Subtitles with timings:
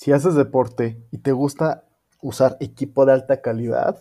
[0.00, 1.82] Si haces deporte y te gusta
[2.22, 4.00] usar equipo de alta calidad,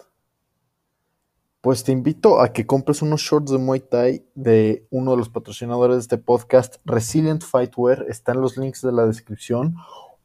[1.60, 5.30] pues te invito a que compres unos shorts de Muay Thai de uno de los
[5.30, 8.06] patrocinadores de este podcast, Resilient Fightwear.
[8.10, 9.78] Están los links de la descripción.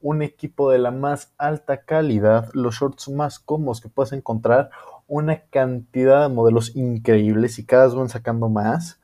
[0.02, 4.68] Un equipo de la más alta calidad, los shorts más cómodos que puedes encontrar,
[5.08, 9.00] una cantidad de modelos increíbles y cada vez van sacando más.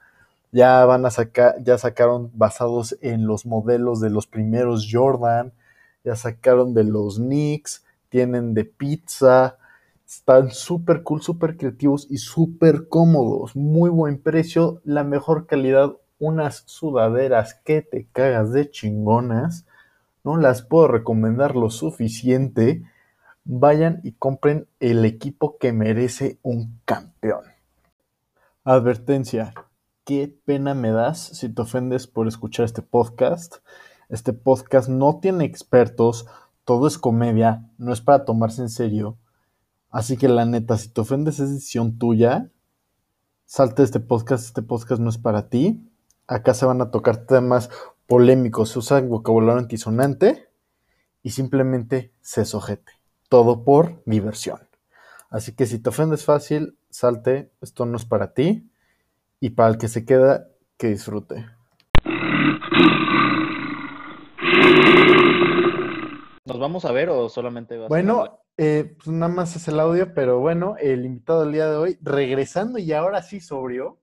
[0.52, 5.54] Ya van a sacar, ya sacaron basados en los modelos de los primeros Jordan,
[6.08, 9.58] ya sacaron de los Knicks, tienen de pizza,
[10.06, 16.62] están súper cool, súper creativos y súper cómodos, muy buen precio, la mejor calidad, unas
[16.64, 19.66] sudaderas que te cagas de chingonas,
[20.24, 22.84] no las puedo recomendar lo suficiente,
[23.44, 27.44] vayan y compren el equipo que merece un campeón.
[28.64, 29.52] Advertencia,
[30.06, 33.56] qué pena me das si te ofendes por escuchar este podcast.
[34.08, 36.26] Este podcast no tiene expertos,
[36.64, 39.18] todo es comedia, no es para tomarse en serio.
[39.90, 42.50] Así que la neta, si te ofendes es decisión tuya.
[43.44, 45.90] Salte de este podcast, este podcast no es para ti.
[46.26, 47.68] Acá se van a tocar temas
[48.06, 50.48] polémicos, se usa vocabulario antisonante
[51.22, 52.92] y simplemente se sojete.
[53.28, 54.60] Todo por diversión.
[55.28, 58.70] Así que si te ofendes fácil, salte, esto no es para ti.
[59.40, 60.48] Y para el que se queda,
[60.78, 61.57] que disfrute.
[66.58, 69.78] ¿Nos vamos a ver o solamente vas Bueno, a eh, pues nada más es el
[69.78, 74.02] audio, pero bueno, el invitado del día de hoy, regresando y ahora sí sobrio,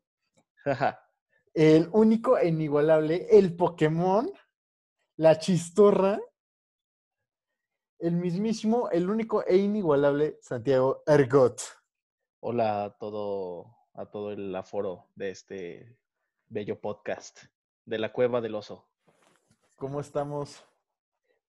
[1.54, 4.32] el único e inigualable, el Pokémon,
[5.18, 6.18] la chistorra,
[8.00, 11.60] el mismísimo, el único e inigualable Santiago Ergot.
[12.40, 16.00] Hola a todo, a todo el aforo de este
[16.48, 17.38] bello podcast
[17.84, 18.88] de la Cueva del Oso.
[19.76, 20.64] ¿Cómo estamos?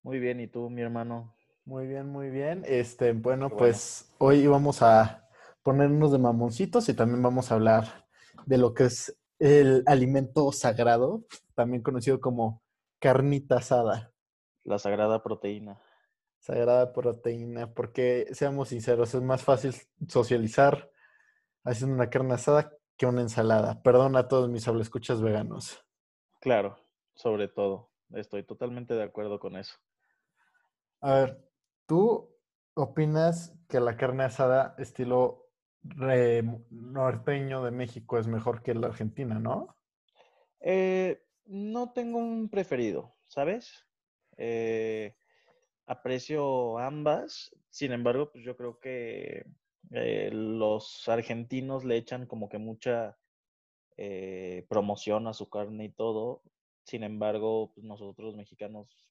[0.07, 1.35] Muy bien, ¿y tú, mi hermano?
[1.65, 2.63] Muy bien, muy bien.
[2.65, 5.29] Este, bueno, pues hoy vamos a
[5.65, 8.07] ponernos de mamoncitos y también vamos a hablar
[8.45, 11.25] de lo que es el alimento sagrado,
[11.57, 12.63] también conocido como
[13.01, 14.13] carnita asada,
[14.63, 15.83] La sagrada proteína.
[16.39, 19.75] sagrada proteína, porque seamos sinceros, es más fácil
[20.07, 20.89] socializar
[21.65, 23.83] haciendo una carne asada que una ensalada.
[23.83, 25.85] Perdón a todos mis escuchas veganos.
[26.41, 26.79] Claro,
[27.17, 27.91] sobre todo.
[28.15, 29.75] Estoy totalmente de acuerdo con eso.
[31.01, 31.51] A ver,
[31.87, 32.35] ¿tú
[32.75, 35.51] opinas que la carne asada estilo
[36.71, 39.77] norteño de México es mejor que la argentina, no?
[40.61, 43.87] Eh, no tengo un preferido, ¿sabes?
[44.37, 45.17] Eh,
[45.87, 49.47] aprecio ambas, sin embargo, pues yo creo que
[49.93, 53.17] eh, los argentinos le echan como que mucha
[53.97, 56.43] eh, promoción a su carne y todo.
[56.85, 59.09] Sin embargo, pues nosotros los mexicanos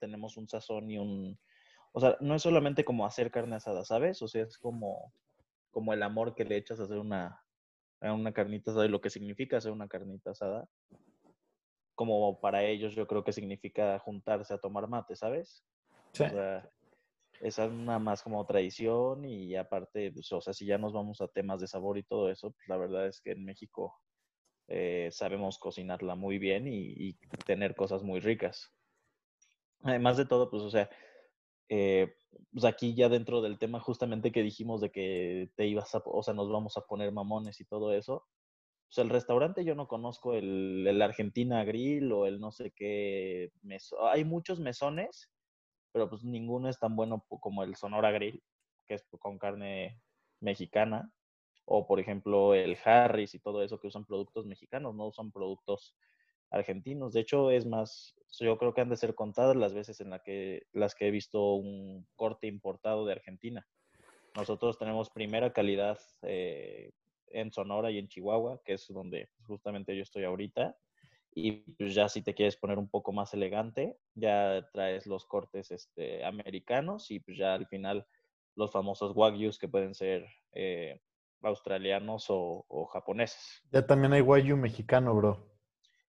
[0.00, 1.38] tenemos un sazón y un...
[1.92, 4.22] O sea, no es solamente como hacer carne asada, ¿sabes?
[4.22, 5.12] O sea, es como,
[5.70, 7.42] como el amor que le echas a hacer una,
[8.00, 10.68] a una carnita asada y lo que significa hacer una carnita asada.
[11.94, 15.64] Como para ellos yo creo que significa juntarse a tomar mate, ¿sabes?
[16.12, 16.24] Sí.
[16.24, 16.70] O sea,
[17.40, 21.20] esa es una más como tradición y aparte, pues, o sea, si ya nos vamos
[21.20, 23.98] a temas de sabor y todo eso, pues la verdad es que en México
[24.68, 27.14] eh, sabemos cocinarla muy bien y, y
[27.46, 28.72] tener cosas muy ricas.
[29.82, 30.90] Además de todo, pues, o sea,
[31.68, 32.14] eh,
[32.52, 36.22] pues aquí ya dentro del tema justamente que dijimos de que te ibas a, o
[36.22, 38.26] sea, nos vamos a poner mamones y todo eso,
[38.88, 43.52] pues el restaurante yo no conozco el, el Argentina Grill o el no sé qué,
[43.62, 45.30] meso- hay muchos mesones,
[45.92, 48.42] pero pues ninguno es tan bueno como el Sonora Grill,
[48.86, 50.00] que es con carne
[50.40, 51.12] mexicana,
[51.64, 55.96] o por ejemplo el Harris y todo eso que usan productos mexicanos, no usan productos
[56.50, 57.12] argentinos.
[57.12, 60.20] De hecho, es más, yo creo que han de ser contadas las veces en la
[60.20, 63.66] que, las que he visto un corte importado de Argentina.
[64.36, 66.92] Nosotros tenemos primera calidad eh,
[67.28, 70.76] en Sonora y en Chihuahua, que es donde justamente yo estoy ahorita.
[71.32, 75.70] Y pues ya si te quieres poner un poco más elegante, ya traes los cortes
[75.70, 78.04] este, americanos y pues ya al final
[78.56, 81.00] los famosos wagyus que pueden ser eh,
[81.42, 83.62] australianos o, o japoneses.
[83.70, 85.49] Ya también hay guayu mexicano, bro.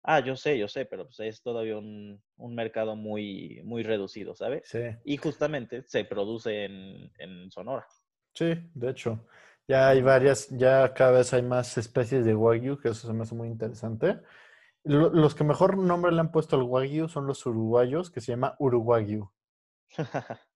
[0.04, 4.34] Ah, yo sé, yo sé, pero pues es todavía un, un mercado muy, muy reducido,
[4.36, 4.62] ¿sabes?
[4.62, 7.86] Sí, Y justamente se produce en, en Sonora.
[8.34, 9.26] sí, de hecho.
[9.66, 13.22] Ya hay varias, ya cada vez hay más especies de wagyu, que eso se me
[13.22, 14.20] hace muy interesante.
[14.84, 18.32] Lo- los que mejor nombre le han puesto al wagyu son los uruguayos, que se
[18.32, 19.30] llama uruguayu.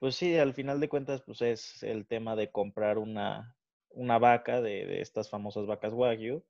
[0.00, 3.56] Pues sí, al final de cuentas, pues es el tema de comprar una,
[3.90, 6.44] una vaca de, de estas famosas vacas Wagyu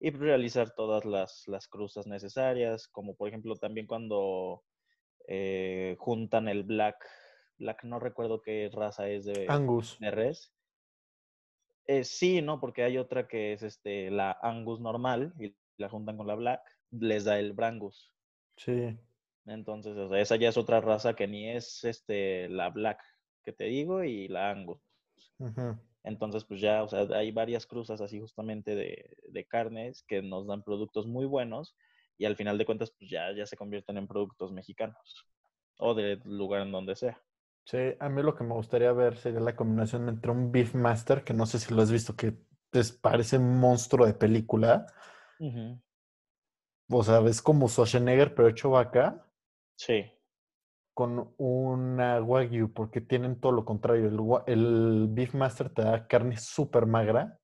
[0.00, 4.64] y realizar todas las, las cruzas necesarias, como por ejemplo también cuando
[5.28, 6.96] eh, juntan el black,
[7.58, 9.98] black, no recuerdo qué raza es de, Angus.
[10.00, 10.54] de res.
[11.86, 12.60] Eh, sí, ¿no?
[12.60, 16.62] Porque hay otra que es este, la Angus normal y la juntan con la black,
[16.90, 18.10] les da el Brangus.
[18.56, 18.98] Sí.
[19.46, 23.02] Entonces, o sea, esa ya es otra raza que ni es este, la black
[23.42, 24.80] que te digo y la Angus.
[25.38, 25.78] Ujú.
[26.02, 30.46] Entonces, pues ya, o sea, hay varias cruzas así justamente de, de carnes que nos
[30.46, 31.74] dan productos muy buenos
[32.16, 35.26] y al final de cuentas, pues ya, ya se convierten en productos mexicanos
[35.78, 37.20] o del lugar en donde sea.
[37.64, 41.22] Sí, a mí lo que me gustaría ver sería la combinación entre un Beef Master,
[41.24, 42.34] que no sé si lo has visto, que
[42.70, 44.86] pues, parece un monstruo de película.
[46.90, 49.24] O sea, es como Schwarzenegger, pero hecho vaca,
[49.76, 50.04] Sí,
[51.00, 54.06] con una Wagyu, porque tienen todo lo contrario.
[54.46, 57.40] El, el Beef Master te da carne súper magra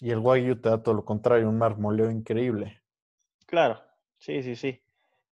[0.00, 2.82] y el Wagyu te da todo lo contrario, un marmoleo increíble.
[3.46, 3.80] claro,
[4.18, 4.82] sí, sí, sí.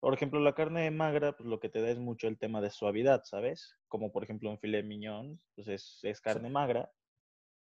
[0.01, 2.71] Por ejemplo, la carne magra, pues lo que te da es mucho el tema de
[2.71, 3.77] suavidad, ¿sabes?
[3.89, 6.91] Como por ejemplo un filet mignon, pues es, es carne magra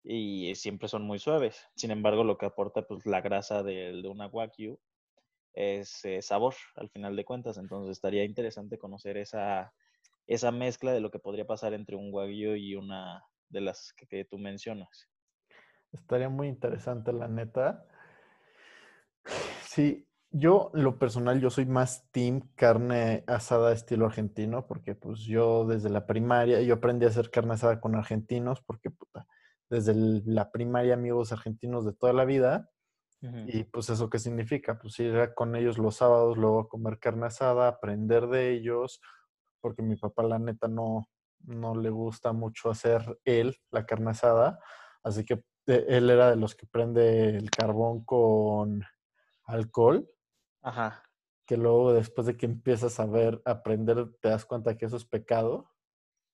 [0.05, 1.69] y siempre son muy suaves.
[1.76, 4.79] Sin embargo, lo que aporta pues la grasa del- de, una wagyu
[5.53, 7.59] es sabor, al final de cuentas.
[7.59, 9.73] Entonces estaría interesante conocer esa,
[10.27, 14.25] esa mezcla de lo que podría pasar entre un wagyu y una de las que,
[14.25, 15.09] tú mencionas.
[15.93, 17.87] Estaría muy interesante, la neta.
[19.67, 25.67] Sí, yo, lo personal, yo soy más team carne asada estilo argentino, porque pues yo
[25.67, 29.27] desde la primaria, yo aprendí a hacer carne asada con argentinos, porque puta,
[29.69, 32.71] desde la primaria amigos argentinos de toda la vida,
[33.23, 37.27] y pues eso qué significa, pues ir con ellos los sábados, luego a comer carne
[37.27, 39.01] asada, aprender de ellos,
[39.61, 41.07] porque mi papá la neta no,
[41.45, 44.59] no le gusta mucho hacer él la carne asada,
[45.05, 48.83] así que eh, él era de los que prende el carbón con
[49.45, 50.11] alcohol,
[50.63, 51.05] Ajá.
[51.47, 54.97] que luego después de que empiezas a ver, a aprender, te das cuenta que eso
[54.97, 55.71] es pecado.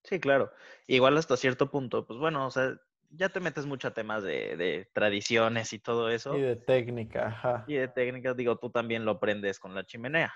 [0.04, 0.52] Sí, claro.
[0.86, 2.78] Igual hasta cierto punto, pues bueno, o sea,
[3.10, 6.36] ya te metes mucho a temas de, de tradiciones y todo eso.
[6.36, 7.64] Y de técnica, ajá.
[7.66, 10.32] Y de técnicas, digo, tú también lo aprendes con la chimenea,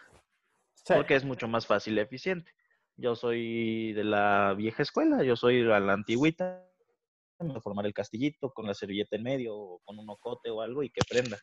[0.74, 2.52] Sí, porque es mucho más fácil y eficiente.
[2.96, 6.68] Yo soy de la vieja escuela, yo soy a la antigüita,
[7.38, 10.82] de formar el castillito con la servilleta en medio o con un ocote o algo
[10.82, 11.38] y que prenda.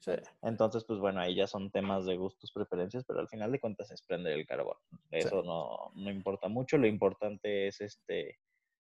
[0.00, 0.12] sí.
[0.42, 3.90] Entonces, pues bueno, ahí ya son temas de gustos, preferencias, pero al final de cuentas
[3.90, 4.76] es prender el carbón.
[5.10, 8.38] Eso no, no importa mucho, lo importante es este,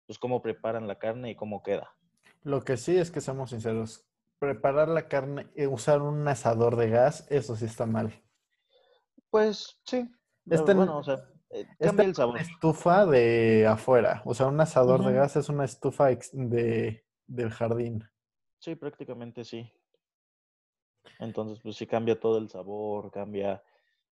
[0.08, 1.94] pues cómo preparan la carne y cómo queda.
[2.42, 4.08] Lo que sí es que seamos sinceros,
[4.38, 8.24] preparar la carne y usar un asador de gas, eso sí está mal.
[9.28, 10.08] Pues sí,
[10.48, 12.40] Este- bueno, o sea, eh, cambia el es una sabor.
[12.40, 18.02] estufa de afuera, o sea, un asador de gas es una estufa de, del jardín.
[18.60, 19.70] Sí, prácticamente sí.
[21.18, 23.62] Entonces, pues sí cambia todo el sabor, cambia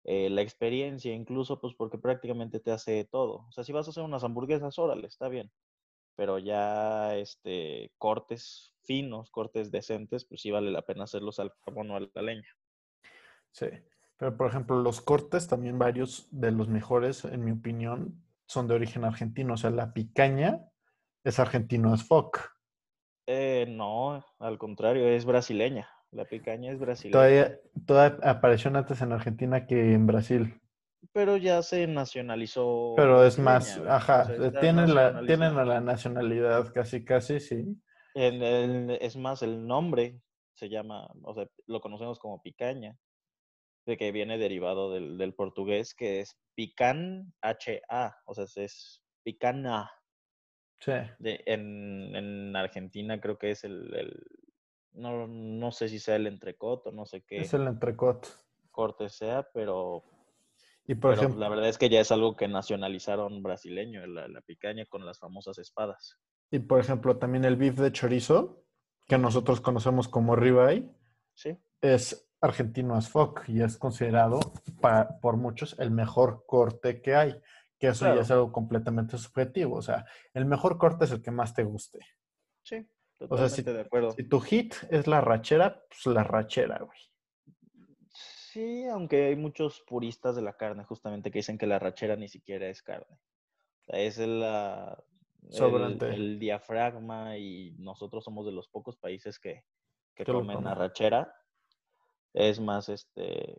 [0.04, 3.46] eh, la experiencia, incluso pues porque prácticamente te hace todo.
[3.48, 5.50] O sea, si vas a hacer unas hamburguesas, órale, está bien.
[6.16, 11.92] Pero ya este cortes finos, cortes decentes, pues sí vale la pena hacerlos al carbón
[11.92, 12.48] o a la leña.
[13.52, 13.68] Sí.
[14.18, 18.76] Pero, por ejemplo, los cortes, también varios de los mejores, en mi opinión, son de
[18.76, 19.56] origen argentino.
[19.56, 20.62] O sea, la picaña
[21.24, 22.40] es argentino as fuck.
[23.28, 25.90] Eh, no, al contrario, es brasileña.
[26.12, 27.12] La picaña es brasileña.
[27.12, 30.62] Todavía, todavía apareció antes en Argentina que en Brasil.
[31.14, 32.94] Pero ya se nacionalizó.
[32.96, 33.78] Pero es más.
[33.78, 37.66] O ajá, sea, eh, tienen la, tienen la nacionalidad casi, casi, sí.
[38.14, 40.22] El- es más, el nombre
[40.54, 42.98] se llama, o sea, lo conocemos como picaña,
[43.86, 49.92] de que viene derivado del, del portugués, que es pican H-A, o sea, es picana.
[50.80, 50.94] Sí.
[51.20, 54.24] De, en, en Argentina creo que es el, el-
[54.94, 58.26] no, no sé si sea el entrecot o no sé qué Es el entrecot.
[58.72, 60.04] corte sea, pero,
[60.88, 64.28] Y por pero ejemplo, la verdad es que ya es algo que nacionalizaron brasileño, la,
[64.28, 66.18] la picaña con las famosas espadas.
[66.52, 68.64] y por ejemplo, también el beef de chorizo,
[69.08, 70.90] que nosotros conocemos como ribeye,
[71.34, 74.40] Sí, es argentino as fuck y es considerado
[75.22, 77.42] por muchos el mejor corte que hay.
[77.78, 79.76] Que eso ya es algo completamente subjetivo.
[79.76, 82.00] O sea, el mejor corte es el que más te guste.
[82.64, 82.88] sí,
[83.28, 84.12] O sea, totalmente si, de acuerdo.
[84.12, 86.98] si tu hit es la rachera, pues la rachera, güey.
[88.56, 92.30] Sí, aunque hay muchos puristas de la carne justamente que dicen que la rachera ni
[92.30, 93.18] siquiera es carne.
[93.82, 95.04] O sea, es el, ah,
[95.52, 99.66] el- diafragma y nosotros somos de los pocos países que,
[100.16, 100.68] que comen comen.
[100.68, 101.34] arrachera.
[102.34, 103.58] Es más, este,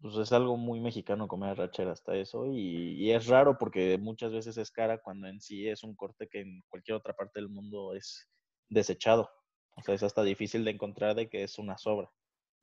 [0.00, 4.32] pues es algo muy mexicano comer arrachera hasta eso y, y es raro porque muchas
[4.32, 7.50] veces es cara cuando en sí es un corte que en cualquier otra parte del
[7.50, 8.28] mundo es
[8.68, 9.30] desechado.
[9.76, 12.10] O sea, es hasta difícil de encontrar de que es una sobra.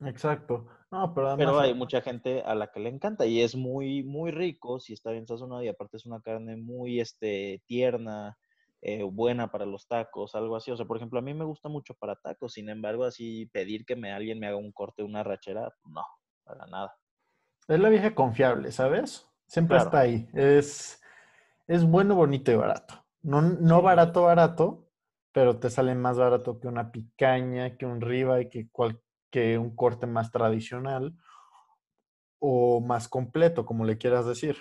[0.06, 0.66] Exacto.
[0.90, 4.30] No, pero Pero hay mucha gente a la que le encanta y es muy, muy
[4.30, 8.36] rico si está bien sazonado y aparte es una carne muy este, tierna,
[8.82, 10.70] eh, buena para los tacos, algo así.
[10.70, 13.84] O sea, por ejemplo, a mí me gusta mucho para tacos, sin embargo, así pedir
[13.84, 16.04] que me, alguien me haga un corte, una rachera, no,
[16.44, 16.94] para nada.
[17.68, 19.28] es la vieja confiable, ¿sabes?
[19.46, 19.88] Siempre Claro.
[19.88, 20.28] está ahí.
[20.34, 21.02] Es,
[21.66, 23.04] es bueno, bonito y barato.
[23.22, 24.88] No, no barato, barato,
[25.32, 29.00] pero te sale más barato que una picaña, que un ribeye, que, cual-
[29.34, 31.12] que un corte más tradicional
[32.38, 34.56] o más completo, como le quieras decir.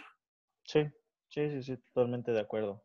[0.63, 0.89] Sí,
[1.29, 2.83] sí, sí, sí, totalmente de acuerdo.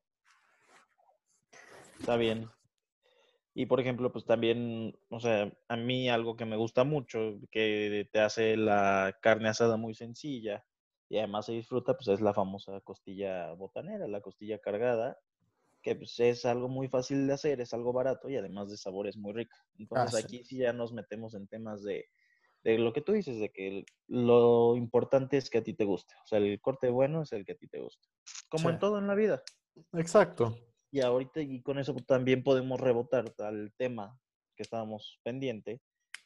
[1.99, 2.51] Está bien.
[3.55, 8.07] Y por ejemplo, pues también, o sea, a mí algo que me gusta mucho, que
[8.13, 10.67] te hace la carne asada muy sencilla
[11.09, 15.19] y además se disfruta, pues es la famosa costilla botanera, la costilla cargada,
[15.89, 19.07] que pues es algo muy fácil de hacer, es algo barato y además de sabor
[19.09, 19.57] es muy rico.
[19.79, 20.25] Entonces Ah, sí.
[20.25, 22.07] aquí sí ya nos metemos en temas de,
[22.65, 25.85] de lo que tú dices, de que el- lo importante es que a ti te
[25.85, 26.15] guste.
[26.25, 28.09] O sea, el corte bueno es el que a ti te guste.
[28.51, 29.43] Como en todo en la vida.
[29.95, 30.57] Exacto.
[30.91, 34.19] Y ahorita, y con eso también podemos rebotar al tema
[34.57, 35.81] que estábamos pendiente,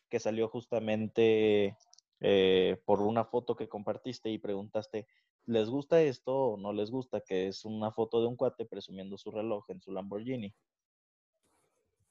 [0.09, 1.76] que salió justamente
[2.21, 5.07] eh, por una foto que compartiste y preguntaste,
[5.46, 7.20] ¿les gusta esto o no les gusta?
[7.20, 10.54] Que es una foto de un cuate presumiendo su reloj en su Lamborghini.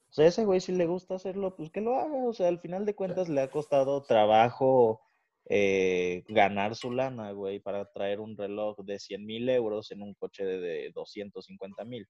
[0.09, 2.27] O sea, ese güey si le gusta hacerlo, pues que lo haga.
[2.27, 5.01] O sea, al final de cuentas le ha costado trabajo
[5.45, 10.13] eh, ganar su lana, güey, para traer un reloj de 100 mil euros en un
[10.15, 12.07] coche de, de 250 mil.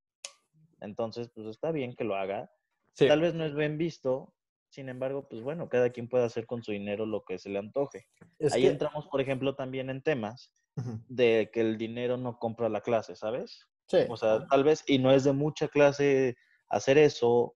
[0.80, 2.52] Entonces, pues está bien que lo haga.
[2.94, 3.08] Sí.
[3.08, 4.34] Tal vez no es bien visto,
[4.70, 7.60] sin embargo, pues bueno, cada quien puede hacer con su dinero lo que se le
[7.60, 8.08] antoje.
[8.40, 10.52] Es Ahí que- entramos, por ejemplo, también en temas
[11.08, 13.68] De que el dinero no compra la clase, ¿sabes?
[13.88, 14.00] Sí.
[14.10, 16.36] O sea, tal vez, y no es de mucha clase
[16.70, 17.56] hacer eso,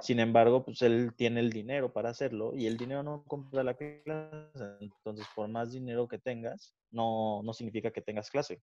[0.00, 3.74] sin embargo, pues él tiene el dinero para hacerlo y el dinero no compra la
[3.74, 4.76] clase.
[4.80, 8.62] Entonces, por más dinero que tengas, no, no significa que tengas clase.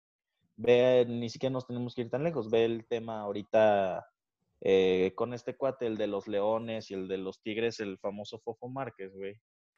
[0.56, 2.50] Ve, ni siquiera nos tenemos que ir tan lejos.
[2.50, 4.06] Ve el tema ahorita
[4.62, 8.40] eh, con este cuate, el de los leones y el de los tigres, el famoso
[8.40, 9.36] Fofo Márquez, güey.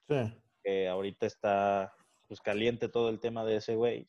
[0.07, 0.33] Sí.
[0.63, 1.93] Que ahorita está
[2.27, 4.07] pues caliente todo el tema de ese güey.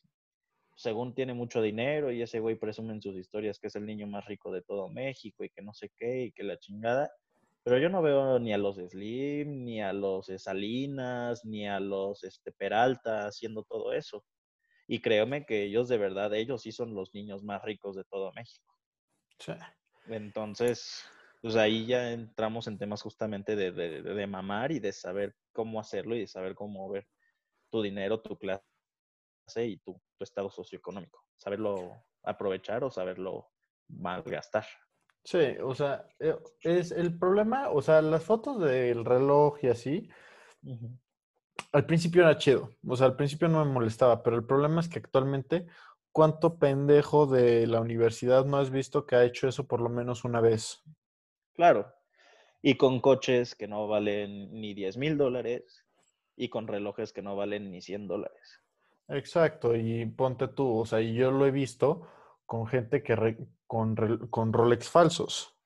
[0.79, 4.07] Según tiene mucho dinero y ese güey presume en sus historias que es el niño
[4.07, 7.11] más rico de todo México y que no sé qué y que la chingada.
[7.63, 12.23] Pero yo no veo ni a los Slim, ni a los Salinas, ni a los
[12.23, 14.23] este, Peralta haciendo todo eso.
[14.87, 18.31] Y créeme que ellos de verdad, ellos sí son los niños más ricos de todo
[18.31, 18.73] México.
[19.37, 19.51] Sí.
[20.07, 21.03] Entonces,
[21.41, 25.81] pues ahí ya entramos en temas justamente de, de, de mamar y de saber cómo
[25.81, 27.05] hacerlo y de saber cómo mover
[27.69, 28.68] tu dinero, tu clase
[29.57, 31.23] y tu, tu estado socioeconómico.
[31.37, 33.49] Saberlo aprovechar o saberlo
[33.87, 34.65] malgastar.
[35.23, 40.09] Sí, o sea, eh, es el problema, o sea, las fotos del reloj y así,
[41.71, 44.87] al principio era chido, o sea, al principio no me molestaba, pero el problema es
[44.87, 45.67] que actualmente,
[46.11, 50.23] ¿cuánto pendejo de la universidad no has visto que ha hecho eso por lo menos
[50.23, 50.81] una vez?
[51.53, 51.93] Claro.
[52.61, 55.85] Y con coches que no valen ni 10 mil dólares
[56.35, 58.61] y con relojes que no valen ni 100 dólares.
[59.09, 62.07] Exacto, y ponte tú, o sea, y yo lo he visto
[62.45, 63.37] con gente que re-
[63.67, 63.95] con,
[64.29, 65.57] con Rolex falsos,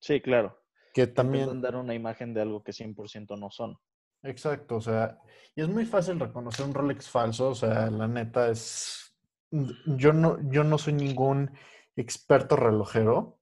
[0.00, 0.58] Sí, claro.
[0.92, 3.78] que también, dar una imagen de algo que 100% no son.
[4.22, 5.18] exacto, o sea,
[5.54, 9.14] y es muy fácil reconocer un Rolex falso, o sea, la neta es,
[9.50, 11.50] yo no, yo no soy ningún
[11.96, 13.38] experto relojero,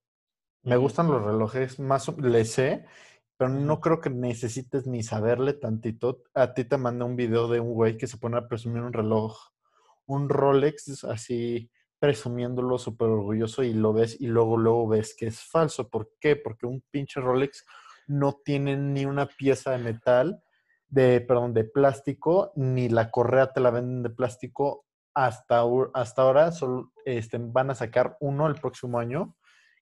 [0.63, 2.87] me gustan los relojes, más le sé,
[3.37, 6.23] pero no creo que necesites ni saberle tantito.
[6.35, 8.93] A ti te mandé un video de un güey que se pone a presumir un
[8.93, 9.37] reloj,
[10.07, 15.41] un Rolex así presumiéndolo súper orgulloso y lo ves y luego luego ves que es
[15.41, 15.89] falso.
[15.89, 16.37] ¿Por qué?
[16.37, 17.65] Porque un pinche Rolex
[18.07, 20.43] no tiene ni una pieza de metal,
[20.89, 24.85] de, perdón, de plástico, ni la correa te la venden de plástico.
[25.15, 25.65] Hasta,
[25.95, 29.35] hasta ahora solo, este, van a sacar uno el próximo año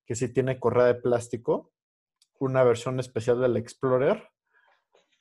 [0.07, 1.73] que sí tiene correa de plástico,
[2.45, 4.29] una versión especial del Explorer,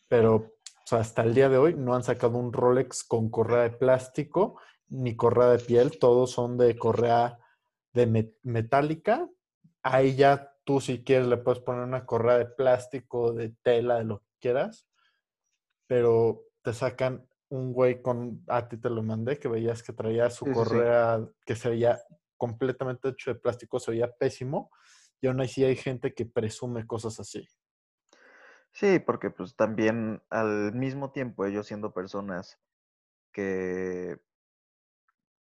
[0.07, 3.63] pero o sea, hasta el día de hoy no han sacado un Rolex con correa
[3.63, 7.39] de plástico ni correa de piel, todos son de correa
[7.93, 9.27] de me- metálica.
[9.81, 14.03] Ahí ya tú si quieres le puedes poner una correa de plástico, de tela, de
[14.03, 14.87] lo que quieras,
[15.87, 20.29] pero te sacan un güey con, a ti te lo mandé, que veías que traía
[20.29, 20.65] su Sí, sí, sí.
[20.65, 21.99] correa que se veía
[22.37, 24.71] completamente hecho de plástico, se veía pésimo,
[25.23, 27.47] y aún así hay gente que presume cosas así.
[28.73, 32.59] Sí, porque pues también al mismo tiempo ellos siendo personas
[33.31, 34.19] que,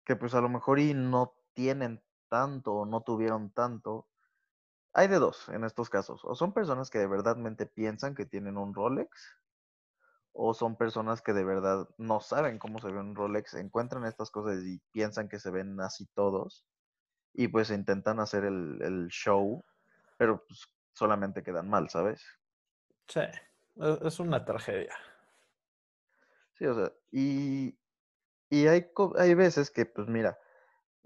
[0.06, 4.09] que pues a lo mejor y no tienen tanto o no tuvieron tanto.
[4.95, 6.23] Hay de dos en estos casos.
[6.25, 9.37] O son personas que de verdadmente piensan que tienen un Rolex
[10.33, 14.30] o son personas que de verdad no saben cómo se ve un Rolex, encuentran estas
[14.30, 16.64] cosas y piensan que se ven así todos
[17.38, 19.62] y pues intentan hacer el, el show,
[20.16, 22.24] pero pues solamente quedan mal, ¿sabes?
[23.08, 24.94] Sí, e, es una tragedia.
[26.54, 27.78] Sí, o sea, y,
[28.48, 30.38] y hay, hay veces que, pues mira,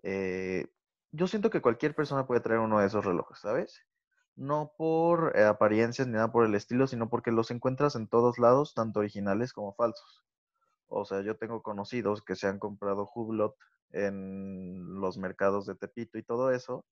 [0.05, 0.69] eh,
[1.11, 3.85] yo siento que cualquier persona puede traer uno de esos relojes, ¿sabes?
[4.37, 8.39] No por eh, apariencias ni nada por el estilo, sino porque los encuentras en todos
[8.39, 10.25] lados, tanto originales como falsos.
[10.87, 13.57] O sea, yo tengo conocidos que se han comprado Hublot
[13.93, 16.85] en los mercados de Tepito y todo eso,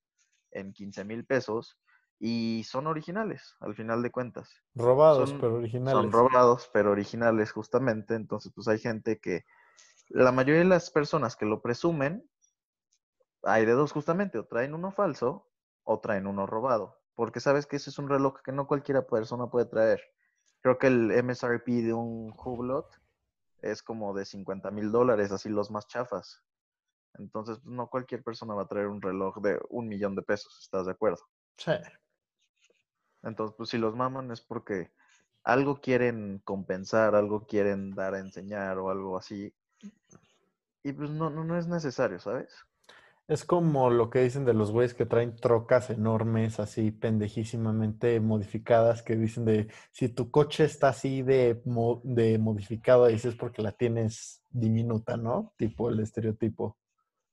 [0.51, 1.79] en 15 mil pesos,
[2.19, 4.51] y son originales, al final de cuentas.
[4.75, 5.93] Robados, pero originales.
[5.93, 8.15] Son robados, pero originales, justamente.
[8.15, 9.45] Entonces, pues hay gente que,
[10.09, 12.29] la mayoría de las personas que lo presumen,
[13.43, 15.49] hay de dos justamente, o traen uno falso
[15.85, 19.49] o traen uno robado, porque sabes que ese es un reloj que no cualquiera persona
[19.49, 20.03] puede traer.
[20.61, 23.01] Creo que el MSRP de un Hublot
[23.63, 26.43] es como de 50 mil dólares, así los más chafas.
[27.19, 30.59] Entonces, pues, no cualquier persona va a traer un reloj de un millón de pesos,
[30.61, 31.21] ¿estás de acuerdo?
[31.57, 31.73] Sí.
[33.23, 34.91] Entonces, pues si los maman es porque
[35.43, 39.53] algo quieren compensar, algo quieren dar a enseñar o algo así.
[40.85, 42.53] Y pues no, no, no es necesario, ¿sabes?
[43.29, 49.03] Es como lo que dicen de los güeyes que traen trocas enormes, así pendejísimamente modificadas,
[49.03, 51.61] que dicen de si tu coche está así de,
[52.05, 55.53] de modificado, dices porque la tienes diminuta, ¿no?
[55.59, 56.79] Tipo el estereotipo.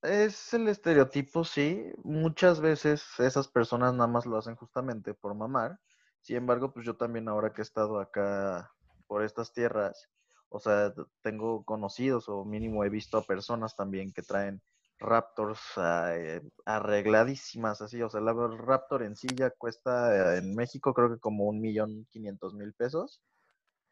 [0.05, 1.91] Es el estereotipo, sí.
[2.03, 5.79] Muchas veces esas personas nada más lo hacen justamente por mamar.
[6.21, 8.71] Sin embargo, pues yo también ahora que he estado acá
[9.07, 10.07] por estas tierras,
[10.49, 14.61] o sea, tengo conocidos o mínimo he visto a personas también que traen
[14.99, 18.01] Raptors eh, arregladísimas así.
[18.01, 22.05] O sea, la Raptor en sí ya cuesta en México creo que como un millón
[22.11, 23.21] quinientos mil pesos.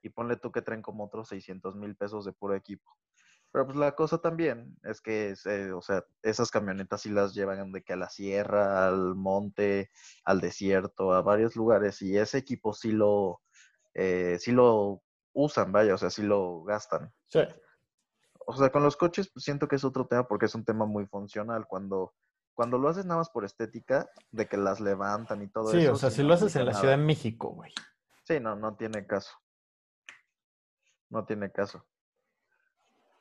[0.04, 2.92] Y ponle tú que traen como otros seiscientos mil pesos de puro equipo.
[3.54, 7.72] Pero pues la cosa también es que, eh, o sea, esas camionetas sí las llevan
[7.72, 9.92] de que a la sierra, al monte,
[10.26, 13.42] al desierto, a varios lugares y ese equipo sí lo,
[13.94, 17.14] eh, sí lo usan, vaya, o sea, sí lo gastan.
[17.28, 17.42] Sí.
[18.48, 20.88] O sea, con los coches pues, siento que es otro tema porque es un tema
[20.88, 21.68] muy funcional.
[21.68, 22.16] Cuando,
[22.56, 25.80] cuando lo haces nada más por estética, de que las levantan y todo eso.
[25.80, 27.72] Sí, o sea, si lo haces en la Ciudad de México, güey.
[28.24, 29.32] Sí, no, no tiene caso.
[31.12, 31.86] No tiene caso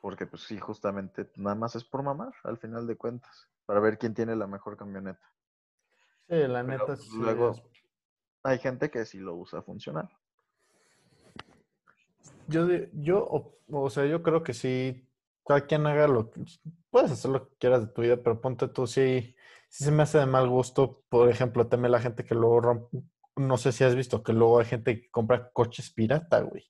[0.03, 3.97] porque pues sí, justamente nada más es por mamar, al final de cuentas, para ver
[3.97, 5.31] quién tiene la mejor camioneta.
[6.27, 7.55] Sí, la neta sí Luego
[8.43, 10.09] hay gente que sí lo usa funcional.
[12.47, 15.07] Yo, yo, o, sea, yo creo que sí,
[15.47, 16.41] cada quien haga lo que,
[16.89, 19.33] puedes hacer lo que quieras de tu vida, pero ponte tú, sí,
[19.69, 23.03] sí se me hace de mal gusto, por ejemplo, teme la gente que luego rompe,
[23.37, 26.69] no sé si has visto que luego hay gente que compra coches pirata, güey.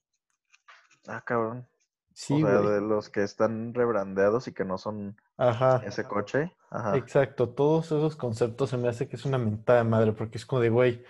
[1.08, 1.68] Ah, cabrón.
[2.14, 5.20] Sí, o sea, de los que están rebrandeados y que no son
[5.86, 6.56] ese coche.
[6.70, 6.96] Ajá.
[6.96, 10.46] Exacto, todos esos conceptos se me hace que es una mentada de madre, porque es
[10.46, 11.04] como de, güey,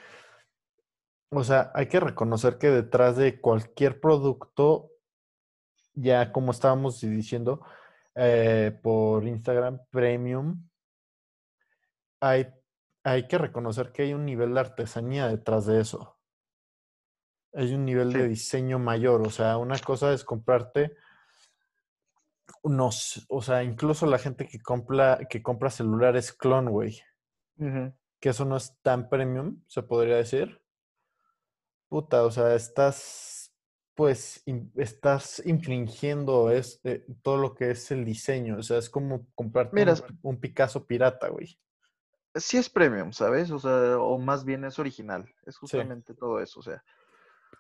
[1.30, 4.92] o sea, hay que reconocer que detrás de cualquier producto,
[5.94, 7.66] ya como estábamos diciendo
[8.16, 10.68] eh, por Instagram Premium,
[12.22, 12.48] hay,
[13.04, 16.13] hay que reconocer que hay un nivel de artesanía detrás de eso
[17.54, 19.26] hay un nivel de diseño mayor.
[19.26, 20.96] O sea, una cosa es comprarte
[22.64, 27.02] unos, o sea, incluso la gente que compra, que compra celulares clone, güey.
[28.20, 30.62] Que eso no es tan premium, se podría decir.
[31.88, 33.54] Puta, o sea, estás,
[33.94, 34.44] pues,
[34.76, 38.58] estás infringiendo este, todo lo que es el diseño.
[38.58, 39.86] O sea, es como comprarte
[40.24, 41.60] un, Picasso pirata, güey.
[42.36, 43.52] Sí es premium, ¿sabes?
[43.52, 45.32] O sea, o más bien es original.
[45.46, 46.62] Es justamente todo eso.
[46.62, 46.84] O sea,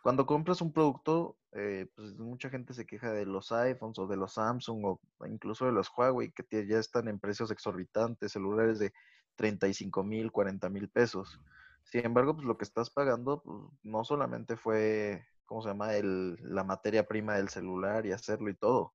[0.04, 4.18] cuando compras un producto, eh, pues mucha gente se queja de los iPhones o de
[4.18, 8.92] los Samsung o incluso de los Huawei que ya están en precios exorbitantes, celulares de
[9.38, 11.40] 35 mil, 40 mil pesos.
[11.86, 16.38] Sin embargo, pues lo que estás pagando pues, no solamente fue, ¿cómo se llama?, El,
[16.42, 18.94] la materia prima del celular y hacerlo y todo.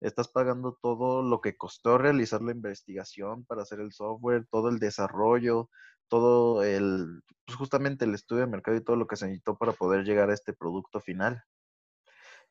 [0.00, 4.78] Estás pagando todo lo que costó realizar la investigación para hacer el software, todo el
[4.78, 5.68] desarrollo,
[6.08, 9.72] todo el, pues justamente el estudio de mercado y todo lo que se necesitó para
[9.72, 11.44] poder llegar a este producto final.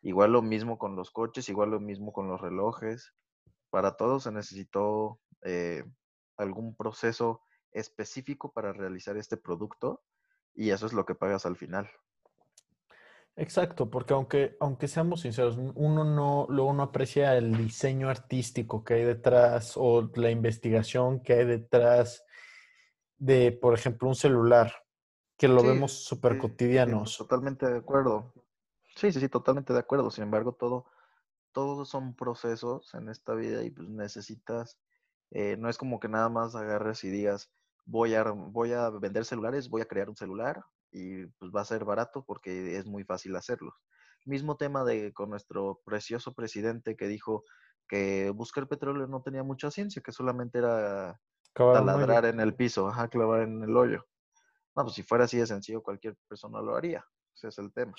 [0.01, 3.13] Igual lo mismo con los coches, igual lo mismo con los relojes.
[3.69, 5.83] Para todo se necesitó eh,
[6.37, 7.41] algún proceso
[7.71, 10.03] específico para realizar este producto
[10.53, 11.89] y eso es lo que pagas al final.
[13.37, 18.93] Exacto, porque aunque, aunque seamos sinceros, uno no, luego no aprecia el diseño artístico que
[18.93, 22.24] hay detrás o la investigación que hay detrás
[23.17, 24.73] de, por ejemplo, un celular,
[25.37, 27.17] que lo vemos súper cotidianos.
[27.17, 28.33] totalmente de acuerdo.
[28.95, 30.09] Sí, sí, sí, totalmente de acuerdo.
[30.11, 30.85] Sin embargo, todo,
[31.51, 34.79] todos son procesos en esta vida y pues necesitas,
[35.31, 37.51] eh, no es como que nada más agarres y digas,
[37.85, 41.65] voy a, voy a vender celulares, voy a crear un celular y pues va a
[41.65, 43.73] ser barato porque es muy fácil hacerlo.
[44.25, 47.43] Mismo tema de con nuestro precioso presidente que dijo
[47.87, 51.21] que buscar petróleo no tenía mucha ciencia, que solamente era
[51.55, 54.05] taladrar en el piso, ajá, clavar en el hoyo.
[54.75, 57.05] No, pues si fuera así de sencillo, cualquier persona lo haría.
[57.33, 57.93] Ese es el tema.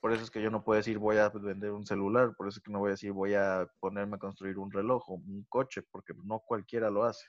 [0.00, 2.58] Por eso es que yo no puedo decir voy a vender un celular, por eso
[2.58, 5.46] es que no voy a decir voy a ponerme a construir un reloj o un
[5.48, 7.26] coche, porque no cualquiera lo hace.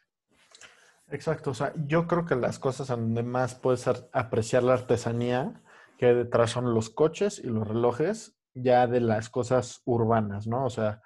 [1.10, 5.62] Exacto, o sea, yo creo que las cosas donde más puedes apreciar la artesanía
[5.98, 10.66] que detrás son los coches y los relojes, ya de las cosas urbanas, ¿no?
[10.66, 11.02] O sea,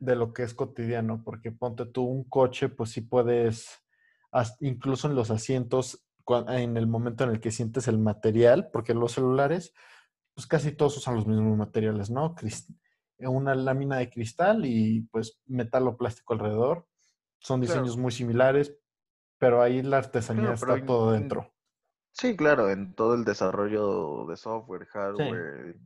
[0.00, 3.78] de lo que es cotidiano, porque ponte tú un coche, pues sí puedes,
[4.60, 6.04] incluso en los asientos,
[6.48, 9.72] en el momento en el que sientes el material, porque los celulares,
[10.34, 12.34] pues casi todos usan los mismos materiales, ¿no?
[13.18, 16.86] Una lámina de cristal y pues metal o plástico alrededor.
[17.38, 18.76] Son diseños muy similares,
[19.38, 21.52] pero ahí la artesanía está todo dentro.
[22.12, 25.76] Sí, claro, en todo el desarrollo de software, hardware,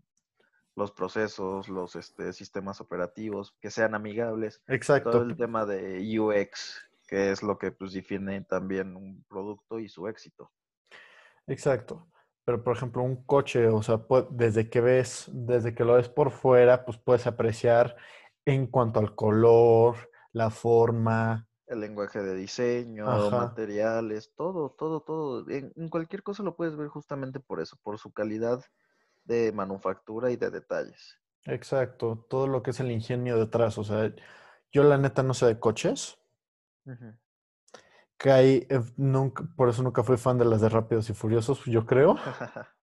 [0.77, 4.63] los procesos, los este, sistemas operativos, que sean amigables.
[4.67, 5.11] Exacto.
[5.11, 9.89] Todo el tema de UX, que es lo que pues define también un producto y
[9.89, 10.51] su éxito.
[11.47, 12.09] Exacto.
[12.45, 16.31] Pero, por ejemplo, un coche, o sea, desde que ves, desde que lo ves por
[16.31, 17.97] fuera, pues puedes apreciar
[18.45, 21.49] en cuanto al color, la forma.
[21.67, 25.49] El lenguaje de diseño, materiales, todo, todo, todo.
[25.49, 28.63] En, en, cualquier cosa lo puedes ver justamente por eso, por su calidad
[29.25, 31.19] de manufactura y de detalles.
[31.45, 33.77] Exacto, todo lo que es el ingenio detrás.
[33.79, 34.13] O sea,
[34.73, 36.19] yo la neta no sé de coches.
[38.19, 41.65] Que hay, eh, nunca, por eso nunca fui fan de las de Rápidos y Furiosos,
[41.65, 42.17] yo creo.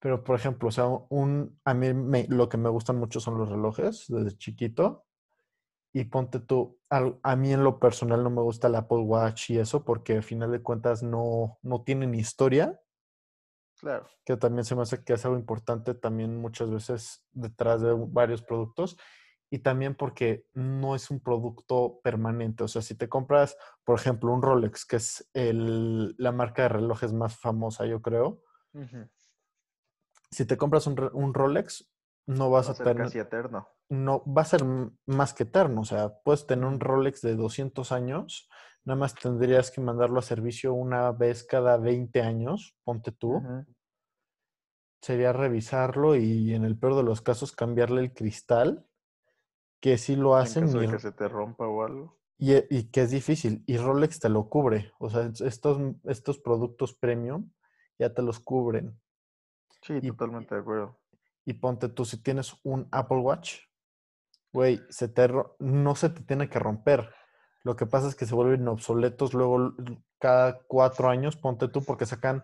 [0.00, 3.48] Pero, por ejemplo, o sea, un, a mí lo que me gustan mucho son los
[3.48, 5.06] relojes desde chiquito.
[5.94, 9.58] Y ponte tú, a, mí en lo personal no me gusta el Apple Watch y
[9.58, 12.80] eso porque al final de cuentas no, no tienen historia.
[13.84, 14.08] Claro.
[14.24, 18.40] Que también se me hace que es algo importante también muchas veces detrás de varios
[18.40, 18.96] productos
[19.50, 22.64] y también porque no es un producto permanente.
[22.64, 26.70] O sea, si te compras, por ejemplo, un Rolex, que es el, la marca de
[26.70, 28.42] relojes más famosa, yo creo.
[30.30, 31.88] Si te compras un, un, Rolex,
[32.26, 33.04] no vas va a, tener...
[33.04, 33.68] Casi eterno.
[33.90, 34.64] No, va a ser
[35.06, 35.82] más que eterno.
[35.82, 38.48] O sea, puedes tener un Rolex de 200 años,
[38.84, 43.42] nada más tendrías que mandarlo a servicio una vez cada 20 años, ponte tú
[45.04, 48.86] sería revisarlo y en el peor de los casos cambiarle el cristal,
[49.78, 50.66] que sí lo hacen.
[50.66, 52.18] En que se te rompa o algo.
[52.38, 53.62] Y, y, que es difícil.
[53.66, 54.92] Y Rolex te lo cubre.
[54.98, 57.50] O sea, estos, estos productos premium
[57.98, 58.98] ya te los cubren.
[59.82, 60.98] Sí, totalmente de acuerdo.
[61.44, 63.58] Y ponte tú, si tienes un Apple Watch,
[64.54, 67.10] güey, se te, no se te tiene que romper.
[67.64, 69.74] Lo que pasa es que se vuelven obsoletos luego
[70.18, 72.42] cada cuatro años, ponte tú, porque sacan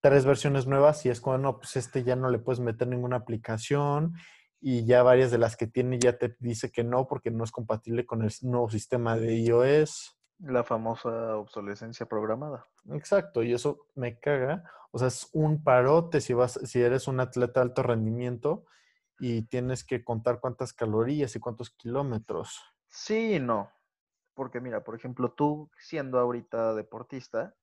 [0.00, 3.16] tres versiones nuevas y es como, no, pues este ya no le puedes meter ninguna
[3.16, 4.14] aplicación
[4.60, 7.50] y ya varias de las que tiene ya te dice que no porque no es
[7.50, 10.18] compatible con el nuevo sistema de iOS.
[10.38, 12.66] La famosa obsolescencia programada.
[12.90, 14.64] Exacto, y eso me caga.
[14.90, 18.64] O sea, es un parote si vas, si eres un atleta de alto rendimiento
[19.18, 22.60] y tienes que contar cuántas calorías y cuántos kilómetros.
[22.88, 23.70] Sí y no.
[24.34, 27.54] Porque mira, por ejemplo, tú siendo ahorita deportista,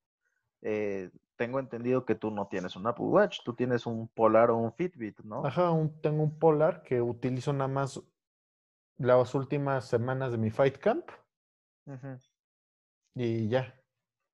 [0.61, 4.57] eh, tengo entendido que tú no tienes un Apple Watch, tú tienes un Polar o
[4.57, 5.45] un Fitbit, ¿no?
[5.45, 8.01] Ajá, tengo un Polar que utilizo nada más
[8.97, 11.09] las últimas semanas de mi Fight Camp.
[13.15, 13.73] Y ya.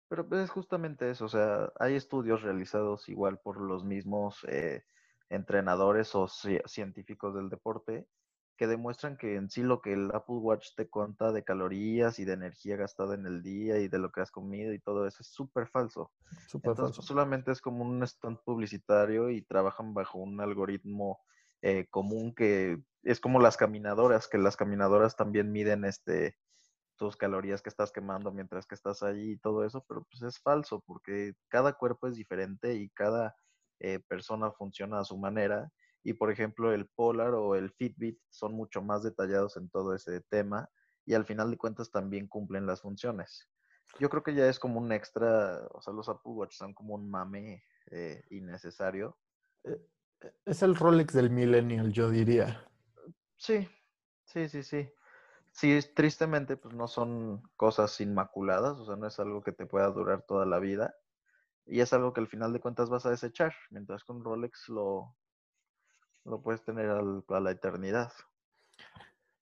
[0.10, 4.84] Pero pues, es justamente eso, o sea, hay estudios realizados igual por los mismos eh,
[5.30, 8.08] entrenadores o científicos del deporte
[8.58, 12.26] que demuestran que en sí lo que el Apple Watch te cuenta de calorías y
[12.26, 15.18] de energía gastada en el día y de lo que has comido y todo eso
[15.22, 16.12] es súper falso.
[16.64, 21.20] Entonces, Solamente es como un stand publicitario y trabajan bajo un algoritmo
[21.62, 26.38] eh, común que es como las caminadoras, que las caminadoras también miden este
[26.98, 30.40] tus calorías que estás quemando mientras que estás ahí y todo eso, pero pues es
[30.40, 33.36] falso porque cada cuerpo es diferente y cada
[33.80, 35.70] eh, persona funciona a su manera
[36.06, 40.22] y por ejemplo el Polar o el Fitbit son mucho más detallados en todo ese
[40.22, 40.70] tema
[41.04, 43.50] y al final de cuentas también cumplen las funciones.
[44.00, 46.94] Yo creo que ya es como un extra, o sea, los Apple Watch son como
[46.94, 49.18] un mame eh, innecesario.
[49.64, 49.82] Eh,
[50.22, 52.70] eh, es el Rolex del millennial, yo diría.
[53.38, 53.68] Sí,
[54.26, 54.88] sí, sí, sí.
[55.52, 59.88] Sí, tristemente, pues no son cosas inmaculadas, o sea, no es algo que te pueda
[59.88, 60.96] durar toda la vida.
[61.66, 65.16] Y es algo que al final de cuentas vas a desechar, mientras con Rolex lo,
[66.26, 68.12] lo puedes tener a la eternidad.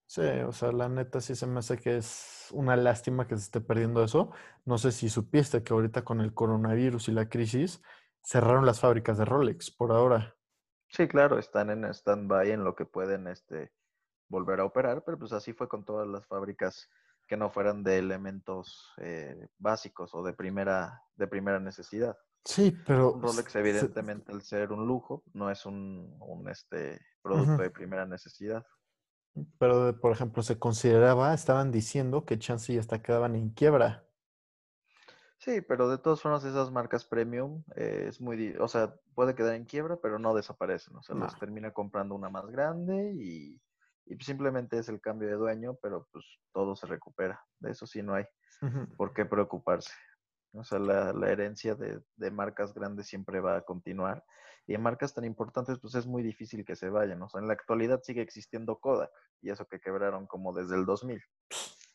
[0.05, 3.45] Sí, o sea, la neta sí se me hace que es una lástima que se
[3.45, 4.31] esté perdiendo eso.
[4.63, 7.81] No sé si supiste que ahorita con el coronavirus y la crisis
[8.21, 10.35] cerraron las fábricas de Rolex por ahora.
[10.89, 13.73] Sí, claro, están en stand-by en lo que pueden este,
[14.29, 16.89] volver a operar, pero pues así fue con todas las fábricas
[17.27, 22.15] que no fueran de elementos eh, básicos o de primera, de primera necesidad.
[22.45, 23.19] Sí, pero...
[23.21, 28.65] Rolex, evidentemente, al ser un lujo, no es un, este, producto de primera necesidad.
[29.57, 34.05] Pero, por ejemplo, se consideraba, estaban diciendo que chance ya hasta quedaban en quiebra.
[35.37, 39.55] Sí, pero de todas formas esas marcas premium eh, es muy, o sea, puede quedar
[39.55, 43.59] en quiebra, pero no desaparecen, o sea, los termina comprando una más grande y,
[44.05, 47.41] pues, simplemente es el cambio de dueño, pero pues todo se recupera.
[47.59, 48.25] De eso sí no hay
[48.95, 49.91] por qué preocuparse.
[50.53, 54.23] O sea, la, herencia de, de, marcas grandes siempre va a continuar.
[54.67, 57.21] Y en marcas tan importantes, pues es muy difícil que se vayan.
[57.21, 59.11] O sea, en la actualidad sigue existiendo Kodak,
[59.41, 61.21] y eso que quebraron como desde el 2000.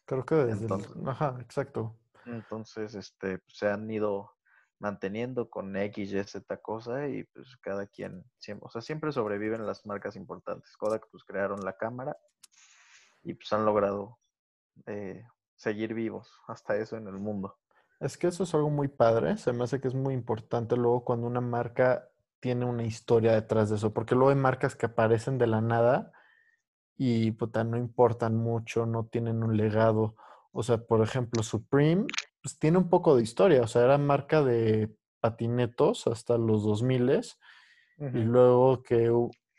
[0.04, 1.08] Creo que desde el...
[1.08, 1.96] Ajá, exacto.
[2.26, 4.32] Entonces, este, pues, se han ido
[4.80, 9.66] manteniendo con X, Y, Z cosa y pues cada quien, siempre, o sea, siempre sobreviven
[9.66, 10.76] las marcas importantes.
[10.76, 12.16] Kodak pues crearon la cámara
[13.22, 14.18] y pues han logrado
[14.86, 15.24] eh,
[15.56, 17.58] seguir vivos hasta eso en el mundo.
[18.00, 21.04] Es que eso es algo muy padre, se me hace que es muy importante luego
[21.04, 22.08] cuando una marca
[22.40, 26.12] tiene una historia detrás de eso, porque luego hay marcas que aparecen de la nada
[26.96, 30.14] y puta, no importan mucho, no tienen un legado.
[30.52, 32.06] O sea, por ejemplo, Supreme,
[32.42, 37.20] pues tiene un poco de historia, o sea, era marca de patinetos hasta los 2000
[37.98, 39.12] y luego que,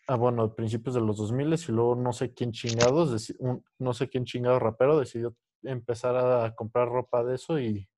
[0.07, 3.33] ah, bueno, a principios de los 2000 y luego no sé quién chingados,
[3.77, 7.89] no sé quién chingado rapero decidió empezar a comprar ropa de eso y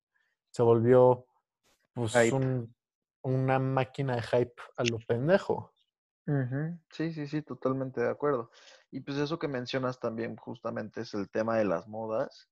[0.51, 1.25] se volvió
[1.93, 2.13] pues
[3.23, 5.73] una máquina de hype a lo pendejo.
[6.91, 8.51] Sí, sí, sí, totalmente de acuerdo.
[8.91, 12.49] Y pues eso que mencionas también justamente es el tema de las modas,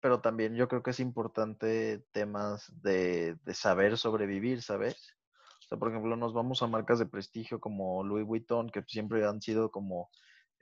[0.00, 5.16] pero también yo creo que es importante temas de, saber sobrevivir, ¿sabes?
[5.64, 9.24] O sea, por ejemplo, nos vamos a marcas de prestigio como Louis Vuitton, que siempre
[9.26, 10.10] han sido como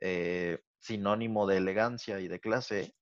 [0.01, 2.95] eh, sinónimo de elegancia y de clase,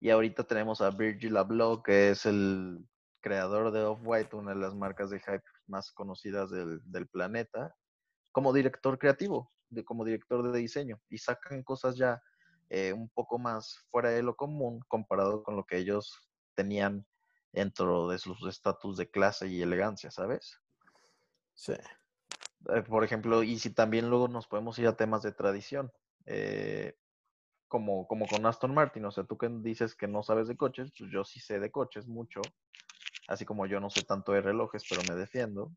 [0.00, 2.86] y ahorita tenemos a Virgil Abloh, que es el
[3.20, 7.74] creador de Off-White, una de las marcas de hype más conocidas del, planeta,
[8.30, 11.00] como director creativo, de, como director de diseño.
[11.08, 12.22] Y sacan cosas ya
[12.68, 17.06] eh, un poco más fuera de lo común comparado con lo que ellos tenían
[17.52, 20.60] dentro de sus estatus de clase y elegancia, ¿sabes?
[21.54, 21.72] Sí.
[22.74, 25.90] Eh, por ejemplo, y si también luego nos podemos ir a temas de tradición.
[26.26, 26.96] Eh,
[27.76, 30.90] como, como con Aston Martin, o sea, tú que dices que no sabes de coches,
[30.98, 32.40] pues yo sí sé de coches mucho,
[33.28, 35.70] así como yo no sé tanto de relojes, pero me defiendo.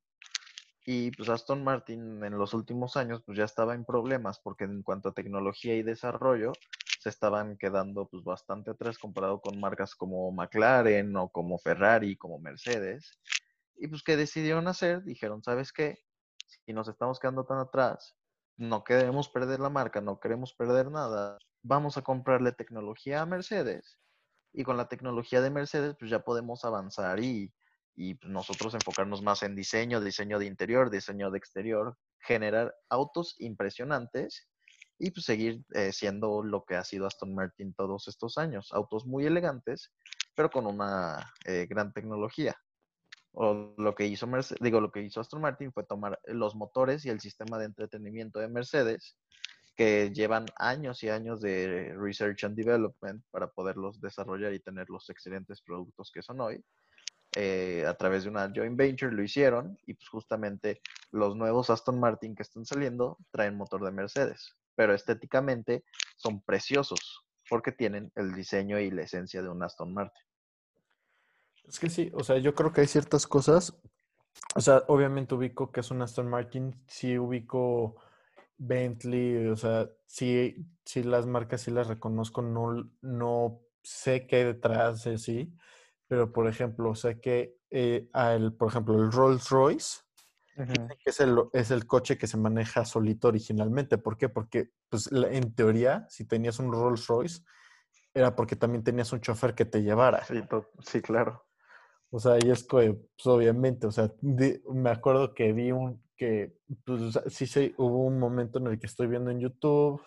[0.85, 4.81] Y pues Aston Martin en los últimos años pues ya estaba en problemas porque en
[4.81, 6.53] cuanto a tecnología y desarrollo
[7.01, 12.39] se estaban quedando pues bastante atrás comparado con marcas como McLaren o como Ferrari, como
[12.39, 13.19] Mercedes.
[13.75, 15.03] Y pues ¿qué decidieron hacer?
[15.03, 15.99] Dijeron, ¿sabes qué?
[16.47, 18.15] Si nos estamos quedando tan atrás,
[18.55, 23.99] no queremos perder la marca, no queremos perder nada, vamos a comprarle tecnología a Mercedes
[24.53, 27.53] y con la tecnología de Mercedes pues ya podemos avanzar y,
[27.95, 33.35] y pues, nosotros enfocarnos más en diseño, diseño de interior, diseño de exterior, generar autos
[33.39, 34.47] impresionantes
[34.97, 39.05] y pues seguir eh, siendo lo que ha sido Aston Martin todos estos años, autos
[39.05, 39.91] muy elegantes
[40.39, 42.55] pero con una eh, gran tecnología.
[43.33, 47.03] O lo que hizo Mercedes, digo, lo que hizo Aston Martin fue tomar los motores
[47.03, 49.17] y el sistema de entretenimiento de Mercedes
[49.79, 55.09] que llevan años y años de research and development para poderlos desarrollar y tener los
[55.09, 56.61] excelentes productos que son hoy.
[57.37, 61.97] Eh, a través de una joint venture lo hicieron y pues justamente los nuevos Aston
[61.97, 65.85] Martin que están saliendo traen motor de Mercedes, pero estéticamente
[66.17, 70.25] son preciosos porque tienen el diseño y la esencia de un Aston Martin.
[71.65, 73.79] Es que sí, o sea, yo creo que hay ciertas cosas,
[74.55, 77.95] o sea, obviamente ubico que es un Aston Martin, sí ubico
[78.59, 84.43] Bentley, o sea, sí, sí las marcas sí las reconozco, no, no sé qué hay
[84.45, 85.53] detrás de sí,
[86.07, 90.01] pero por ejemplo, sé que eh, el, por ejemplo, el Rolls Royce
[90.65, 93.97] que es el, es el coche que se maneja solito originalmente.
[93.97, 94.29] ¿Por qué?
[94.29, 97.43] Porque, pues, en teoría, si tenías un Rolls Royce,
[98.13, 100.25] era porque también tenías un chofer que te llevara.
[100.25, 100.41] Sí,
[100.81, 101.45] sí claro.
[102.11, 106.57] O sea, y es que, pues, obviamente, o sea, me acuerdo que vi un, que
[106.85, 110.01] pues, sí, sí, hubo un momento en el que estoy viendo en YouTube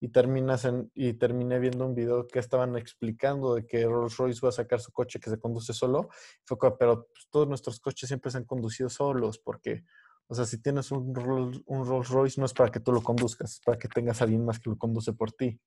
[0.00, 4.40] y terminas en, y terminé viendo un video que estaban explicando de que Rolls Royce
[4.42, 6.08] va a sacar su coche que se conduce solo.
[6.44, 9.84] Fue pero pues, todos nuestros coches siempre se han conducido solos porque
[10.26, 13.02] O sea, si tienes un, Rolls, un Rolls Royce, no es para que tú lo
[13.02, 15.60] conduzcas, es para que tengas a alguien más que lo conduce por ti.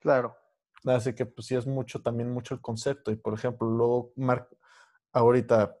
[0.00, 0.36] Claro.
[0.84, 3.10] Así que, pues sí, es mucho, también mucho el concepto.
[3.10, 4.48] Y, por ejemplo, luego, Mar
[5.12, 5.76] ahorita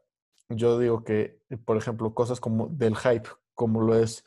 [0.48, 4.24] yo digo que, por ejemplo, cosas como del hype, como lo es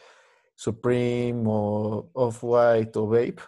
[0.56, 3.42] Supreme o Off-White o Vape,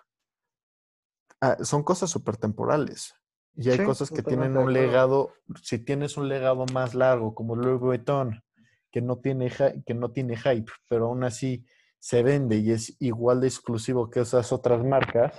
[1.41, 3.15] ah, son cosas súper temporales.
[3.55, 7.55] Y hay Sí, cosas que tienen un legado, si tienes un legado más largo, como
[7.55, 8.43] Louis Vuitton,
[8.91, 9.51] que no tiene,
[9.85, 11.65] que no tiene hype, pero aún así
[11.99, 15.37] se vende y es igual de exclusivo que esas otras marcas,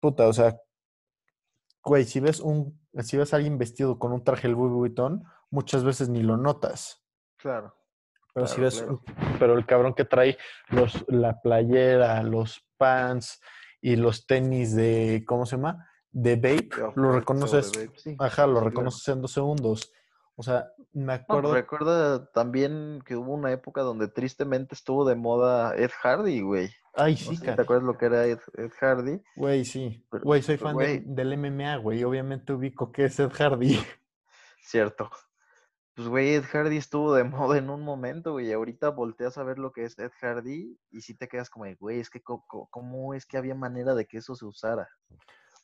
[0.00, 0.56] puta, o sea,
[1.82, 5.84] güey, si ves un, si ves a alguien vestido con un traje Louis Vuitton, muchas
[5.84, 7.04] veces ni lo notas.
[7.36, 7.74] Claro.
[8.32, 9.00] Pero si ves, claro.
[9.38, 10.36] pero el cabrón que trae
[10.68, 13.40] los, la playera, los pants
[13.80, 15.88] y los tenis de, ¿cómo se llama?
[16.10, 18.16] De Vape, De lo reconoces, Vape, sí.
[18.18, 18.68] ajá, lo Sí, claro.
[18.70, 19.92] reconoces en dos segundos.
[20.36, 25.14] O sea, me No, acuerdo, recuerda también que hubo una época donde tristemente estuvo de
[25.14, 26.70] moda Ed Hardy, güey.
[26.96, 29.22] Ay, No sí, sé si te acuerdas lo que era Ed, Ed Hardy.
[29.36, 30.06] Güey, sí.
[30.10, 32.04] Güey, soy fan del, del MMA, güey.
[32.04, 33.78] Obviamente ubico que es Ed Hardy.
[34.62, 35.10] cierto.
[35.94, 38.52] Pues, güey, Ed Hardy estuvo de moda en un momento, güey.
[38.52, 42.00] Ahorita volteas a ver lo que es Ed Hardy y sí te quedas como, güey,
[42.00, 44.88] es que, ¿cómo es que había manera de que eso se usara?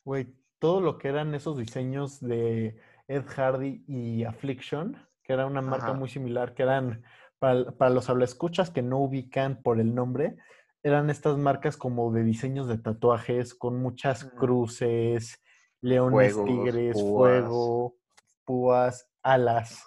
[0.05, 5.61] Güey, todo lo que eran esos diseños de Ed Hardy y Affliction, que era una
[5.61, 5.93] marca Ajá.
[5.95, 7.03] muy similar, que eran,
[7.39, 10.37] para, para los hablaescuchas que no ubican por el nombre,
[10.83, 15.41] eran estas marcas como de diseños de tatuajes con muchas cruces,
[15.81, 17.11] leones, Fuegos, tigres, púas.
[17.43, 17.95] fuego,
[18.45, 19.85] púas, alas.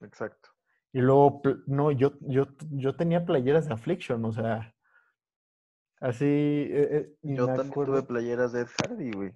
[0.00, 0.50] Exacto.
[0.92, 4.74] Y luego, no, yo, yo, yo tenía playeras de Affliction, o sea,
[6.00, 9.32] así, eh, eh, Yo también tuve playeras de Ed Hardy, güey.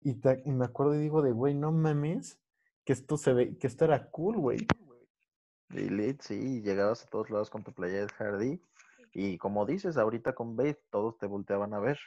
[0.00, 2.40] y, ta- y me acuerdo y digo de, güey, no mames,
[2.84, 4.66] que esto se ve, que esto era cool, güey.
[5.74, 8.62] Elite, sí, llegabas a todos lados con tu playera de Hardy.
[9.12, 11.98] Y como dices, ahorita con Babe, todos te volteaban a ver.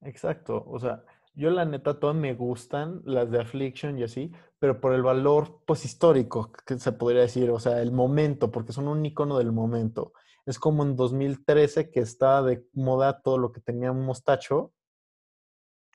[0.00, 4.80] Exacto, o sea, yo la neta todas me gustan, las de Affliction y así, pero
[4.80, 8.88] por el valor, pues, histórico, que se podría decir, o sea, el momento, porque son
[8.88, 10.12] un icono del momento.
[10.46, 14.72] Es como en 2013 que estaba de moda todo lo que tenía un mostacho,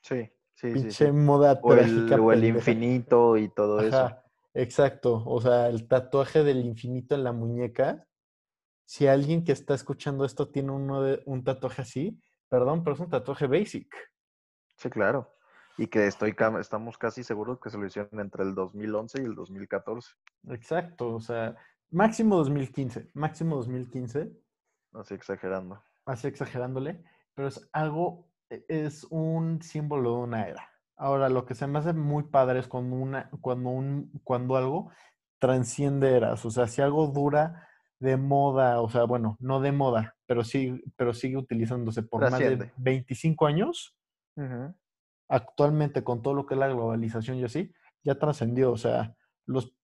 [0.02, 1.12] Sí, sí, sí, pinche sí.
[1.12, 3.96] moda O el, o el infinito y todo eso.
[3.96, 4.24] Ajá,
[4.54, 5.22] exacto.
[5.26, 8.06] O sea, el tatuaje del infinito en la muñeca.
[8.90, 13.00] Si alguien que está escuchando esto tiene uno de, un tatuaje así, perdón, pero es
[13.00, 13.86] un tatuaje basic.
[14.74, 15.32] Sí, claro.
[15.78, 19.36] Y que estoy, estamos casi seguros que se lo hicieron entre el 2011 y el
[19.36, 20.10] 2014.
[20.48, 21.54] Exacto, o sea,
[21.90, 24.32] máximo 2015, máximo 2015,
[24.94, 25.80] Así exagerando.
[26.04, 30.68] así exagerándole, pero es algo, e- es un símbolo de una era.
[30.96, 34.90] Ahora, lo que se me hace muy padre es cuando, una, cuando, un, cuando algo
[35.38, 37.68] transciende eras, o sea, si algo dura
[38.00, 42.32] de moda, o sea, bueno, no de moda, pero sí, pero sigue utilizándose por más
[42.32, 42.72] de Trasciende.
[42.78, 43.96] 25 años,
[45.28, 49.14] actualmente con todo lo que es la globalización y así, ya trascendió, o sea,
[49.46, 49.74] los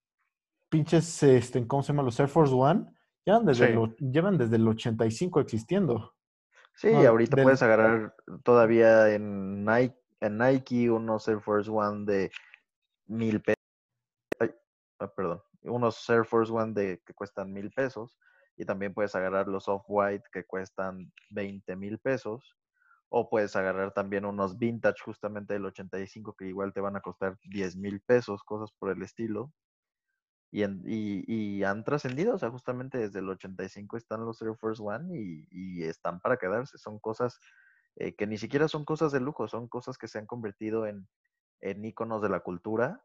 [0.71, 2.03] pinches, este, ¿cómo se llama?
[2.03, 2.87] Los Air Force One,
[3.25, 3.97] llevan desde, Sí.
[4.11, 6.15] llevan desde el 85 existiendo.
[6.75, 12.05] Sí, No, ahorita del- puedes agarrar todavía en Nike, en Nike unos Air Force One
[12.07, 12.31] de
[13.07, 13.57] mil pesos.
[15.15, 15.43] perdón.
[15.69, 18.19] Unos Air Force One de, que cuestan mil pesos.
[18.57, 22.57] Y también puedes agarrar los Off-White que cuestan 20 mil pesos.
[23.09, 27.39] O puedes agarrar también unos vintage justamente del 85 que igual te van a costar
[27.45, 29.53] 10 mil pesos, cosas por el estilo.
[30.51, 31.25] Y, en- y,
[31.59, 35.47] y han trascendido, o sea, justamente desde el 85 están los Air Force One y,
[35.51, 36.79] y están para quedarse.
[36.79, 37.39] Son cosas
[37.97, 41.09] eh, que ni siquiera son cosas de lujo, son cosas que se han convertido en,
[41.61, 43.05] en íconos de la cultura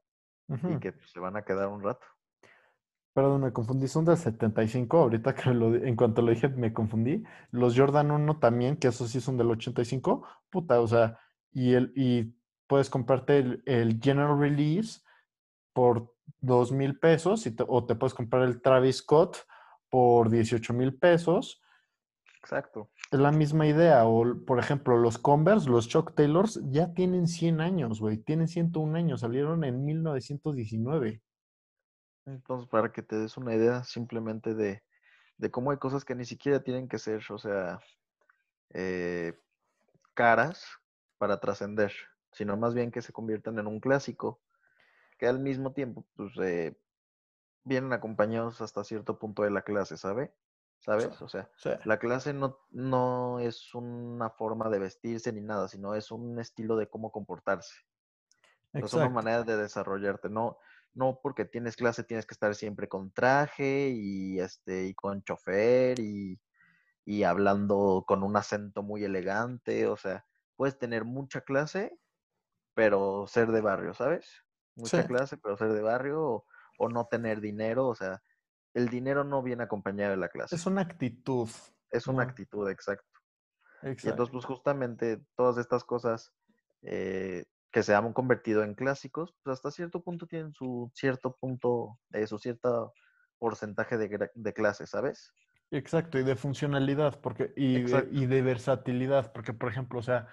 [0.66, 2.08] y que se van a quedar un rato.
[3.14, 7.24] Perdón, me confundí, son del 75, ahorita que lo, en cuanto lo dije me confundí.
[7.52, 11.20] Los Jordan 1 también, que esos sí son del 85, puta, o sea,
[11.52, 12.34] y, el, y
[12.68, 15.02] puedes comprarte el, el General Release
[15.74, 19.38] por dos mil pesos y te- o te puedes comprar el Travis Scott
[19.90, 21.62] por 18 mil pesos.
[22.42, 22.90] Exacto.
[23.12, 24.06] Es la misma idea.
[24.06, 28.18] O, por ejemplo, los Converse, los Chuck Taylors, ya tienen 100 años, güey.
[28.18, 29.20] Tienen 101 años.
[29.22, 31.22] Salieron en 1919.
[32.26, 34.84] Entonces, para que te des una idea simplemente de,
[35.38, 37.80] de cómo hay cosas que ni siquiera tienen que ser, o sea,
[38.70, 39.38] eh,
[40.14, 40.66] caras
[41.18, 41.92] para trascender,
[42.32, 44.40] sino más bien que se conviertan en un clásico,
[45.18, 46.78] que al mismo tiempo, pues, eh,
[47.64, 50.34] vienen acompañados hasta cierto punto de la clase, ¿sabe?
[50.80, 51.22] ¿Sabes?
[51.22, 51.48] O sea,
[51.86, 56.76] la clase no, no es una forma de vestirse ni nada, sino es un estilo
[56.76, 57.76] de cómo comportarse.
[58.74, 60.30] Es una manera de desarrollarte.
[60.30, 60.58] No,
[60.94, 66.00] no porque tienes clase tienes que estar siempre con traje y este y con chofer
[66.00, 66.42] y,
[67.06, 70.26] y hablando con un acento muy elegante, o sea,
[70.56, 72.00] puedes tener mucha clase,
[72.74, 74.30] pero ser de barrio, ¿sabes?
[74.76, 76.46] Mucha Sí, clase, pero ser de barrio o,
[76.80, 78.24] o no tener dinero, o sea,
[78.74, 81.50] el dinero no viene acompañado de la clase, es una actitud,
[81.90, 83.20] es una actitud, exacto.
[83.84, 84.10] Y Exacto.
[84.10, 86.34] entonces, pues justamente todas estas cosas
[86.84, 92.00] eh, que se han convertido en clásicos, pues hasta cierto punto tienen su cierto punto,
[92.12, 92.94] eh, su cierto
[93.40, 95.34] porcentaje de, de clase, ¿sabes?
[95.72, 100.28] Exacto, y de funcionalidad, porque, y de, y de versatilidad, porque, por ejemplo, o sea,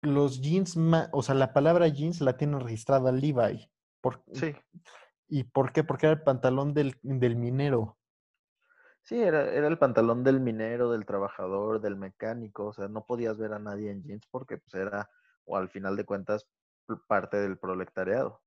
[0.00, 0.76] los jeans,
[1.12, 3.70] o sea, la palabra jeans la tiene registrada Levi.
[4.00, 4.54] Por, Sí,
[5.28, 5.84] ¿Y por qué?
[5.84, 7.98] Porque era el pantalón del, del minero.
[9.02, 13.38] sí, era, era el pantalón del minero, del trabajador, del mecánico, o sea, no podías
[13.38, 15.10] ver a nadie en jeans porque pues era,
[15.44, 16.48] o al final de cuentas,
[17.08, 18.42] parte del proletariado,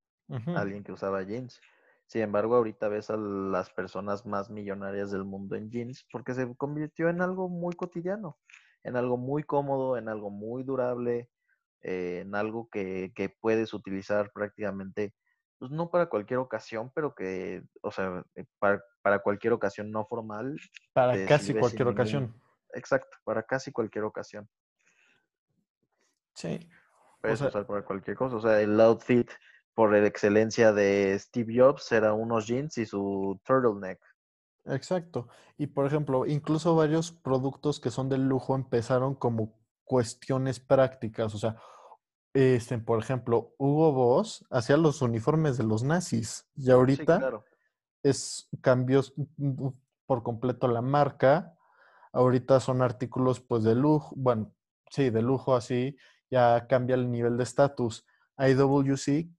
[0.53, 1.61] alguien que usaba jeans.
[2.07, 6.55] Sin embargo, ahorita ves a las personas más millonarias del mundo en jeans porque se
[6.55, 8.37] convirtió en algo muy cotidiano,
[8.83, 11.31] en algo muy cómodo, en algo muy durable,
[11.81, 15.15] eh, en algo que, que puedes utilizar prácticamente,
[15.57, 20.05] pues no para cualquier ocasión, pero que, o sea, eh, para, para cualquier ocasión no
[20.05, 20.57] formal,
[20.93, 22.41] Para casi cualquier ningún, ocasión.
[22.73, 24.47] exacto, para casi cualquier ocasión.
[26.35, 26.69] Sí.
[27.31, 28.35] O Puedes sea, usar para cualquier cosa.
[28.37, 29.29] O sea, el outfit
[29.73, 33.99] por excelencia de Steve Jobs era unos jeans y su turtleneck.
[34.65, 35.27] exacto.
[35.57, 41.33] Y por ejemplo, incluso varios productos que son de lujo empezaron como cuestiones prácticas.
[41.35, 41.57] O sea,
[42.33, 47.45] este, por ejemplo, Hugo Boss hacía los uniformes de los nazis y Sí, ahorita claro.
[48.03, 49.13] es cambios
[50.05, 51.57] por completo la marca.
[52.13, 54.53] Ahorita son artículos pues de lujo, bueno,
[54.89, 55.97] sí, de lujo así,
[56.29, 58.05] ya cambia el nivel de estatus.
[58.37, 59.29] IWC,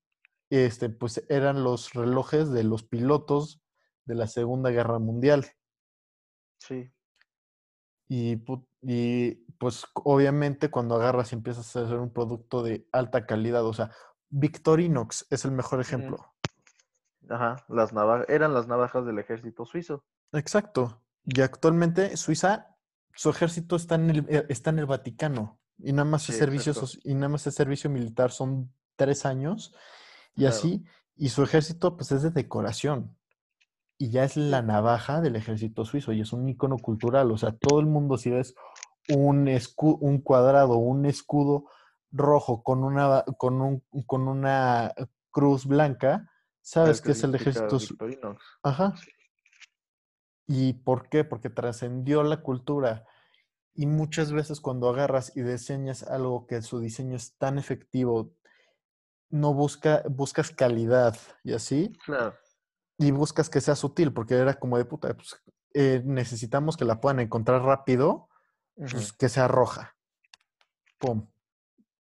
[0.51, 3.61] este, pues eran los relojes de los pilotos
[4.05, 5.47] de la Segunda Guerra Mundial.
[6.59, 6.91] Sí,
[8.09, 13.27] Y, pu- y pues obviamente cuando agarras y empiezas a hacer un producto de alta
[13.27, 13.91] calidad, o sea,
[14.31, 16.35] Victorinox es el mejor ejemplo.
[17.29, 17.57] Ajá.
[17.69, 20.05] Las navajas, eran las navajas del ejército suizo.
[20.33, 21.03] Exacto.
[21.25, 22.77] Y actualmente Suiza,
[23.13, 25.59] su ejército está en el, eh, está en el Vaticano.
[25.79, 26.73] Y nada más Sí, el servicio,
[27.05, 29.75] y nada más el servicio militar son tres años.
[30.35, 30.55] Y Claro.
[30.57, 30.85] así,
[31.17, 33.17] y su ejército pues es de decoración.
[33.99, 37.31] Y ya es la navaja del ejército suizo y es un icono cultural.
[37.33, 38.55] O sea, todo el mundo si ves
[39.09, 41.67] un, escu- un cuadrado, un escudo
[42.13, 44.93] rojo con una, con un, con una
[45.31, 48.45] cruz blanca, sabes que es el ejército características su- Victorinox.
[48.63, 48.95] Ajá.
[50.47, 51.25] ¿Y por qué?
[51.25, 53.05] Porque trascendió la cultura.
[53.77, 58.33] Y muchas veces cuando agarras y diseñas algo que su diseño es tan efectivo,
[59.29, 62.35] no busca, buscas calidad y así, claro.
[62.99, 65.43] y buscas que sea sutil, porque era como de puta, pues,
[65.75, 68.29] eh, necesitamos que la puedan encontrar rápido,
[68.77, 69.95] pues que sea roja.
[70.99, 71.29] Pum.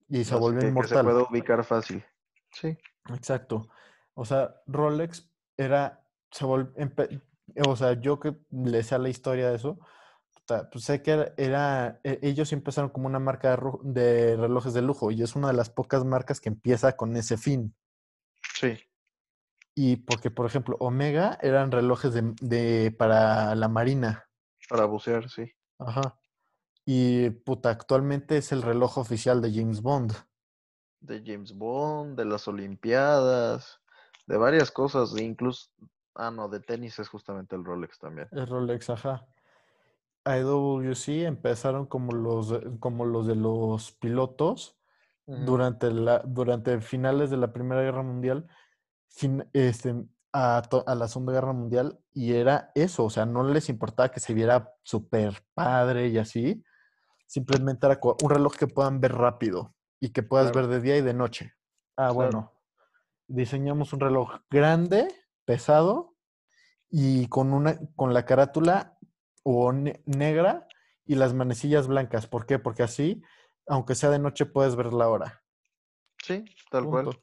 [0.07, 1.05] Y se Así volvió que, que se inmortal.
[1.05, 2.05] pueda ubicar fácil.
[2.53, 2.78] Sí.
[3.14, 3.68] Exacto.
[4.14, 7.22] O sea, Rolex era, se vol- empe-
[7.68, 9.80] o sea, yo que le sé a la historia de eso,
[10.72, 15.12] pues sé que era, era- e- ellos empezaron como una marca de, relojes de lujo
[15.12, 17.76] y es una de las pocas marcas que empieza con ese fin.
[18.56, 18.78] Sí.
[19.76, 24.28] Y porque, por ejemplo, Omega eran relojes de, de- para la marina.
[24.68, 25.52] Para bucear, sí.
[25.78, 26.20] Ajá.
[26.86, 30.14] Y puta, actualmente es el reloj oficial de James Bond.
[31.00, 33.80] De James Bond, de las Olimpiadas,
[34.28, 35.70] de varias cosas, incluso.
[36.16, 38.28] Ah, no, de tenis es justamente el Rolex también.
[38.32, 39.26] El Rolex, ajá.
[40.26, 44.76] IWC empezaron como los, de- como los de los pilotos
[45.26, 48.48] durante, la, durante finales de la Primera Guerra Mundial
[49.10, 49.94] fin- este,
[50.34, 54.10] a, to- a la Segunda Guerra Mundial y era eso, o sea, no les importaba
[54.10, 56.64] que se viera súper padre y así,
[57.28, 60.98] simplemente era un reloj que puedan ver rápido y que puedas Claro, ver de día
[60.98, 61.54] y de noche.
[61.96, 62.14] Ah, claro.
[62.16, 62.54] bueno,
[63.28, 65.08] diseñamos un reloj grande,
[65.46, 66.16] pesado
[66.90, 68.98] y con una con la carátula
[69.44, 70.68] o ne- negra
[71.06, 72.28] y las manecillas blancas.
[72.28, 72.60] ¿Por qué?
[72.60, 73.22] Porque así,
[73.68, 75.44] aunque sea de noche, puedes ver la hora.
[76.24, 77.20] Sí, tal cual.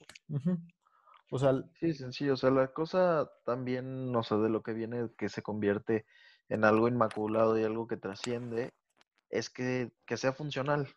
[1.31, 2.35] O sea, Sí, sencillo.
[2.35, 6.07] O sea, la cosa también, no sé, de lo que viene, que se convierte
[6.49, 8.73] en algo inmaculado y algo que trasciende,
[9.31, 10.89] es que, que sea funcional,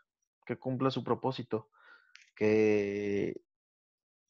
[0.45, 1.69] que cumpla su propósito,
[2.35, 3.41] que,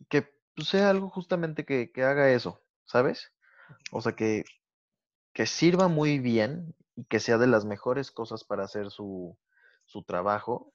[0.09, 3.31] que pues, sea algo justamente que, que haga eso, ¿sabes?
[3.91, 4.45] O sea, que,
[5.33, 9.37] que sirva muy bien y que sea de las mejores cosas para hacer su,
[9.85, 10.73] su trabajo.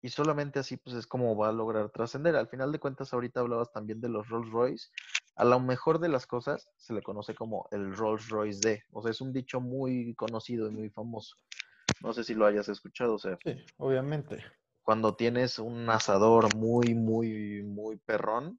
[0.00, 2.36] Y solamente así, pues es como va a lograr trascender.
[2.36, 4.88] Al final de cuentas, ahorita hablabas también de los Rolls Royce.
[5.34, 8.82] a lo mejor de las cosas se le conoce como el Rolls Royce D.
[8.92, 11.34] O sea, es un dicho muy conocido y muy famoso.
[12.00, 13.36] No sé si lo hayas escuchado, o sea.
[13.42, 14.44] Sí, obviamente.
[14.82, 18.56] Cuando tienes un asador muy, muy, muy perrón,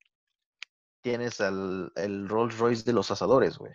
[1.01, 3.71] tienes el, el Rolls Royce de los asadores, güey.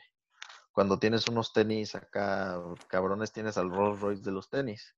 [0.74, 4.96] Cuando tienes unos tenis acá, cabrones, tienes al Rolls Royce de los tenis.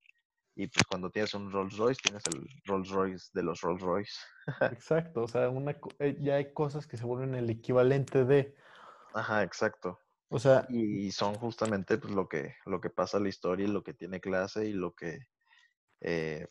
[0.55, 4.19] Y pues cuando tienes un Rolls Royce, tienes el Rolls Royce de los Rolls Royce.
[4.73, 8.57] Exacto, o sea, una, eh, ya hay cosas que se vuelven el equivalente de...
[9.13, 10.01] Ajá, exacto.
[10.31, 10.67] O sea...
[10.71, 13.93] Y son justamente pues, lo, que, lo que pasa en la historia y lo que
[13.93, 15.27] tiene clase y lo que,
[16.01, 16.49] eh,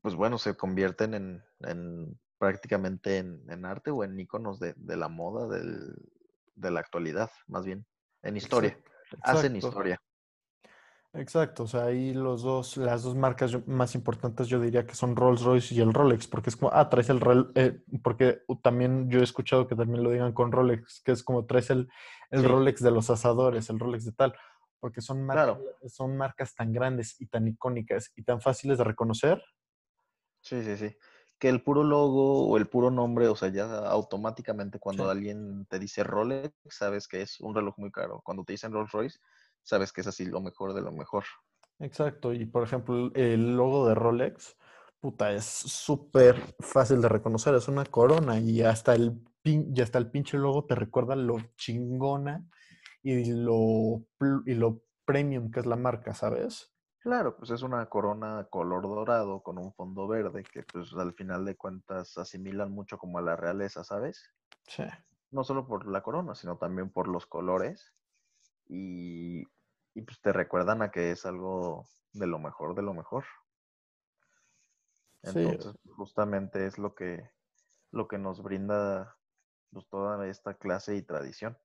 [0.00, 4.96] pues bueno, se convierten en, en prácticamente en, en, arte o en iconos de, de
[4.96, 5.94] la moda del,
[6.56, 7.86] de la actualidad, más bien,
[8.22, 8.70] en historia.
[8.70, 9.18] Exacto.
[9.22, 10.00] Hacen historia.
[11.12, 15.16] Exacto, o sea, ahí los dos, las dos marcas más importantes yo diría que son
[15.16, 17.20] Rolls Royce y el Rolex, porque es como, ah, traes el,
[17.54, 21.46] eh, porque también yo he escuchado que también lo digan con Rolex, que es como
[21.46, 21.88] traes el,
[22.30, 22.46] el sí.
[22.46, 24.34] Rolex de los asadores, el Rolex de tal,
[24.78, 25.88] porque son marcas, claro.
[25.88, 29.42] son marcas tan grandes y tan icónicas y tan fáciles de reconocer.
[30.42, 30.94] Sí, sí, sí.
[31.38, 35.10] Que el puro logo o el puro nombre, o sea, ya automáticamente cuando sí.
[35.10, 38.22] alguien te dice Rolex, sabes que es un reloj muy caro.
[38.24, 39.18] Cuando te dicen Rolls Royce,
[39.62, 41.24] sabes que es así lo mejor de lo mejor.
[41.78, 44.56] Exacto, y por ejemplo, el logo de Rolex,
[44.98, 49.98] puta, es súper fácil de reconocer, es una corona y hasta el, pin, y hasta
[49.98, 52.48] el pinche logo te recuerda lo chingona
[53.02, 54.06] y lo,
[54.46, 56.72] y lo premium que es la marca, ¿sabes?
[57.06, 61.44] Claro, pues es una corona color dorado con un fondo verde que pues al final
[61.44, 64.28] de cuentas asimilan mucho como a la realeza, ¿sabes?
[64.66, 64.82] Sí.
[65.30, 67.94] No solo por la corona, sino también por los colores
[68.66, 69.44] y,
[69.94, 73.24] y pues te recuerdan a que es algo de lo mejor de lo mejor.
[75.22, 75.90] Entonces, sí.
[75.96, 77.30] justamente es lo que,
[77.92, 79.16] lo que nos brinda
[79.70, 81.56] pues, toda esta clase y tradición.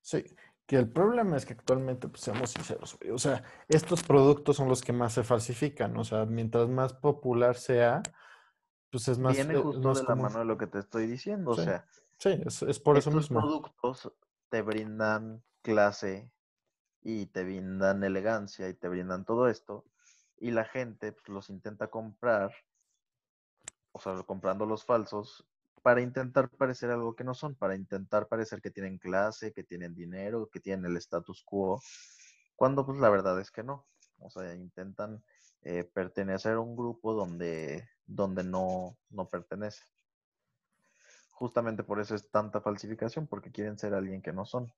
[0.00, 0.24] Sí,
[0.70, 4.82] que el problema es que actualmente, pues seamos sinceros, o sea, estos productos son los
[4.82, 8.04] que más se falsifican, o sea, mientras más popular sea,
[8.88, 9.34] pues es más...
[9.34, 11.62] Viene justo más de la mano de lo que te estoy diciendo, sí.
[11.62, 11.88] o sea...
[12.18, 13.40] Sí, es, es por eso mismo.
[13.40, 14.12] productos
[14.48, 16.30] te brindan clase
[17.02, 19.84] y te brindan elegancia y te brindan todo esto
[20.38, 22.54] y la gente pues, los intenta comprar,
[23.90, 25.44] o sea, comprando los falsos
[25.82, 29.94] para intentar parecer algo que no son, para intentar parecer que tienen clase, que tienen
[29.94, 31.82] dinero, que tienen el status quo,
[32.56, 33.86] cuando pues la verdad es que no.
[34.18, 35.22] O sea, intentan
[35.62, 39.82] eh, pertenecer a un grupo donde, donde no, no pertenece.
[41.30, 44.70] Justamente por eso es tanta falsificación, porque quieren ser alguien que no son.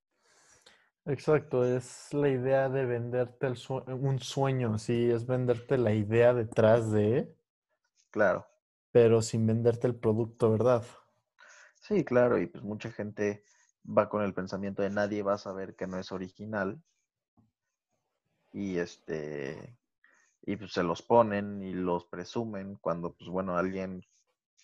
[1.05, 6.93] Exacto, es la idea de venderte el un sueño, sí, es venderte la idea detrás
[6.93, 7.35] de.
[8.13, 8.47] Claro.
[8.93, 10.85] Pero sin venderte el producto, ¿verdad?
[11.81, 13.45] Sí, claro, y pues mucha gente
[13.87, 16.81] va con el pensamiento de nadie va a saber que no es original.
[18.53, 19.79] Y este,
[20.43, 24.05] y pues se los ponen y los presumen cuando, pues bueno, alguien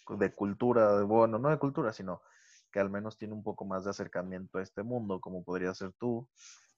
[0.09, 2.23] de cultura, bueno, no de cultura, sino
[2.71, 5.93] que al menos tiene un poco más de acercamiento a este mundo, como podría ser
[5.93, 6.29] tú,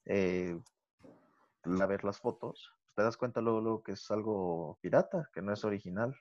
[0.05, 0.59] eh,
[1.65, 5.53] a ver las fotos, te das cuenta luego, luego que es algo pirata, que no
[5.53, 6.15] es original.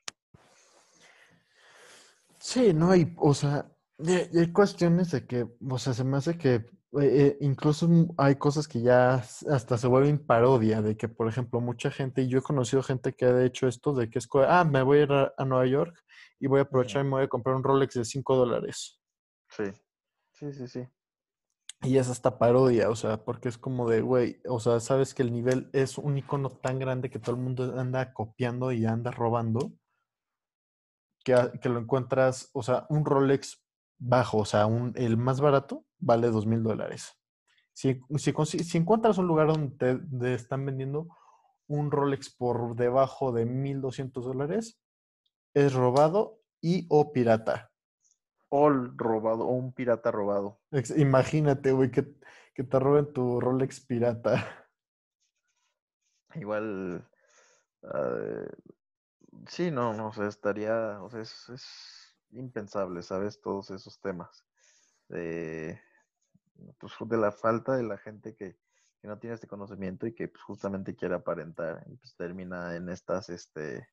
[2.40, 6.38] Sí, no hay, o sea, y hay cuestiones de que, o sea, se me hace
[6.38, 7.88] que eh, eh, incluso
[8.18, 12.28] hay cosas que ya hasta se vuelven parodia, de que, por ejemplo, mucha gente, y
[12.30, 15.04] yo he conocido gente que ha hecho esto, de que es, ah, me voy a
[15.04, 16.02] ir a, a Nueva York
[16.40, 19.00] y voy a aprovechar y me voy a comprar un Rolex de 5 dólares.
[19.50, 19.66] Sí,
[20.34, 20.88] sí, sí, sí.
[21.82, 25.24] Y es hasta parodia, o sea, porque es como de, güey, o sea, sabes que
[25.24, 29.12] el nivel es un icono tan grande que todo el mundo anda copiando y anda
[29.12, 29.74] robando,
[31.24, 33.64] que, que lo encuentras, o sea, un Rolex
[33.98, 37.16] bajo, o sea, un, el más barato vale dos mil dólares.
[37.74, 41.08] Si, si, si, encuentras un lugar donde te, te están vendiendo
[41.68, 44.82] un Rolex por debajo de mil doscientos dólares,
[45.54, 47.70] es robado y o pirata
[48.50, 50.60] o robado, o un pirata robado.
[50.98, 52.16] Imagínate, güey, que,
[52.54, 54.68] que, te roben tu Rolex pirata.
[56.36, 57.08] Igual,
[57.84, 58.46] uh,
[59.48, 63.42] sí, no, no, o sea, estaría, o sea, es, es impensable, ¿sabes?
[63.42, 64.46] Todos esos temas.
[65.08, 65.80] De,
[66.78, 68.58] pues, de la falta de la gente que,
[69.02, 72.90] que no tiene este conocimiento y que pues, justamente quiere aparentar y pues termina en
[72.90, 73.88] estas este,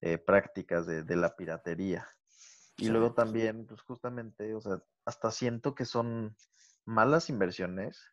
[0.00, 2.08] eh, prácticas de, de la piratería.
[2.78, 6.36] Y luego también, pues justamente, o sea, hasta siento que son
[6.84, 8.12] malas inversiones.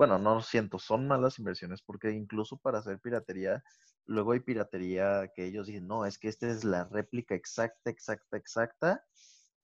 [0.00, 3.62] Bueno, no siento, son malas inversiones porque incluso para hacer piratería,
[4.06, 8.38] luego hay piratería que ellos dicen, no, es que esta es la réplica exacta, exacta,
[8.38, 9.04] exacta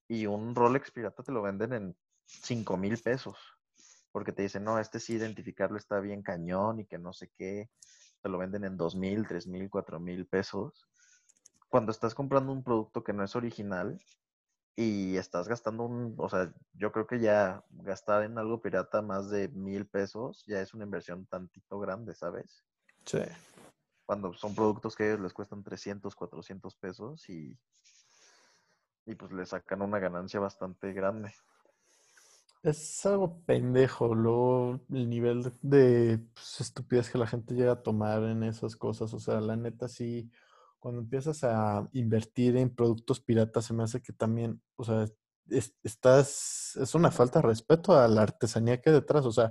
[0.07, 3.39] y un Rolex pirata te lo venden en 5 mil pesos.
[4.13, 7.71] Porque te dicen, no, este sí identificarlo está bien cañón y que no sé qué.
[8.21, 10.87] Te lo venden en 2 mil, 3 mil, 4 mil pesos.
[11.71, 13.99] Cuando estás comprando un producto que no es original
[14.77, 19.31] y estás gastando un, o sea, yo creo que ya gastar en algo pirata más
[19.31, 22.63] de mil pesos ya es una inversión tantito grande, ¿sabes?
[23.07, 23.23] Sí.
[24.05, 27.59] Cuando son productos que a ellos les cuestan 300, 400 pesos y,
[29.07, 31.33] y pues le sacan una ganancia bastante grande.
[32.63, 38.23] Es algo pendejo, luego el nivel de pues, estupidez que la gente llega a tomar
[38.25, 39.15] en esas cosas.
[39.15, 40.31] O sea, la neta sí,
[40.87, 45.05] cuando empiezas a invertir en productos piratas, se me hace que también, o sea,
[45.49, 49.27] es, estás, es una falta de respeto a la artesanía que hay detrás.
[49.27, 49.51] O sea,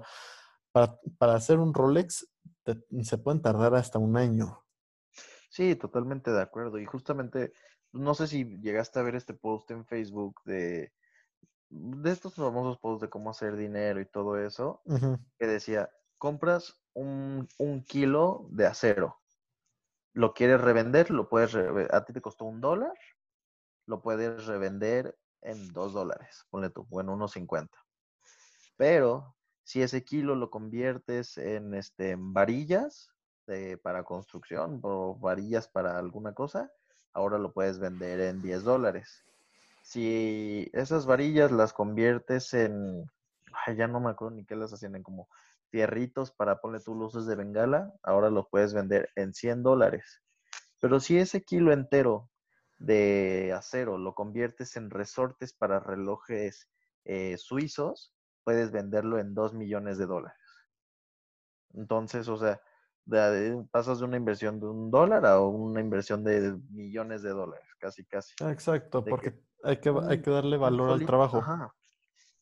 [0.72, 2.32] para, para hacer un Rolex
[2.64, 4.64] te- se pueden tardar hasta un año.
[5.50, 6.80] Sí, totalmente de acuerdo.
[6.80, 7.52] Y justamente,
[7.92, 10.94] no sé si llegaste a ver este post en Facebook de,
[11.68, 14.82] de estos famosos posts de cómo hacer dinero y todo eso,
[15.38, 19.18] que decía, compras un, un kilo de acero,
[20.16, 22.94] lo quieres revender, lo puedes, reve- a ti te costó un dólar,
[23.86, 27.78] lo puedes revender en dos dólares, ponle tú, o en unos 50.
[28.78, 33.10] Pero si ese kilo lo conviertes en, este, en varillas
[33.48, 36.72] de- para construcción o varillas para alguna cosa,
[37.14, 39.24] ahora lo puedes vender en 10 dólares.
[39.84, 43.06] Si esas varillas las conviertes en,
[43.68, 45.28] ay, ya no me acuerdo ni qué las hacían, en como
[45.76, 50.24] fierritos para poner tus luces de bengala, ahora lo puedes vender en 100 dólares.
[50.80, 52.32] Pero si ese kilo entero
[52.78, 56.70] de acero lo conviertes en resortes para relojes
[57.04, 58.16] eh, suizos,
[58.46, 60.40] puedes venderlo en 2 millones de dólares.
[61.74, 62.62] Entonces, o sea,
[63.04, 67.32] de- de- pasas de una inversión de un dólar a una inversión de millones de
[67.32, 68.34] dólares, casi, casi.
[68.46, 71.40] Exacto, De que porque hay que, hay que darle valor al trabajo.
[71.40, 71.76] Ajá.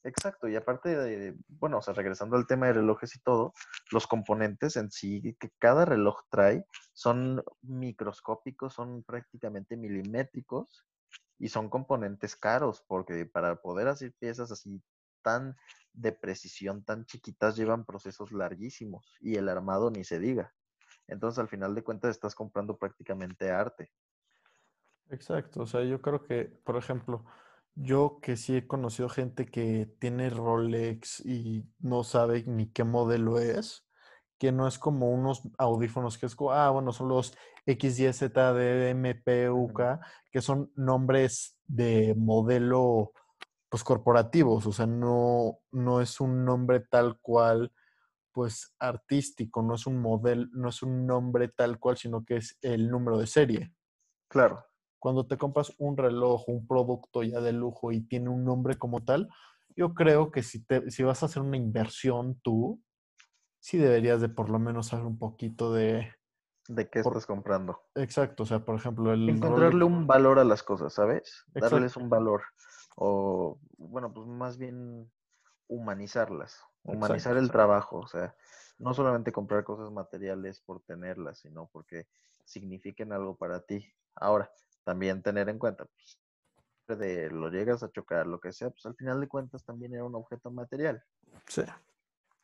[0.05, 3.53] Exacto, y aparte de, bueno, o sea, regresando al tema de relojes y todo,
[3.89, 10.85] los componentes en sí que cada reloj trae son microscópicos, son prácticamente milimétricos
[11.39, 14.81] y son componentes caros, porque para poder hacer piezas así
[15.21, 15.55] tan
[15.93, 20.53] de precisión, tan chiquitas, llevan procesos larguísimos y el armado ni se diga.
[21.07, 23.91] Entonces, al final de cuentas, estás comprando prácticamente arte.
[25.09, 27.25] Exacto, o sea, yo creo que, por ejemplo,
[27.75, 33.39] yo que sí he conocido gente que tiene Rolex y no sabe ni qué modelo
[33.39, 33.85] es,
[34.37, 38.23] que no es como unos audífonos que es como, ah, bueno, son los XYZ,
[38.93, 39.81] MPUK,
[40.31, 43.13] que son nombres de modelo,
[43.69, 47.71] pues corporativos, o sea, no, no es un nombre tal cual,
[48.31, 52.57] pues artístico, no es un modelo, no es un nombre tal cual, sino que es
[52.61, 53.73] el número de serie.
[54.27, 54.65] Claro,
[55.03, 59.03] cuando te compras un reloj, un producto ya de lujo y tiene un nombre como
[59.03, 59.27] tal,
[59.75, 62.81] yo creo que si, te, si vas a hacer una inversión tú,
[63.59, 66.13] sí deberías de por lo menos saber un poquito de...
[66.69, 67.81] ¿de qué Por- estás comprando?
[67.95, 71.43] Exacto, o sea, por ejemplo, el encontrarle Rolex- un valor a las cosas, ¿sabes?
[71.47, 71.75] Exacto.
[71.75, 72.43] Darles un valor.
[72.95, 75.11] O, bueno, pues más bien
[75.67, 76.61] humanizarlas.
[76.85, 77.51] Humanizar el Exacto.
[77.51, 77.99] trabajo.
[77.99, 78.33] O sea,
[78.79, 82.07] no solamente comprar cosas materiales por tenerlas, sino porque
[82.45, 83.85] signifiquen algo para ti.
[84.15, 84.49] Ahora,
[84.83, 86.19] también tener en cuenta, pues,
[86.99, 90.03] de lo llegas a chocar, lo que sea, pues al final de cuentas también era
[90.05, 91.03] un objeto material.
[91.47, 91.63] Sí,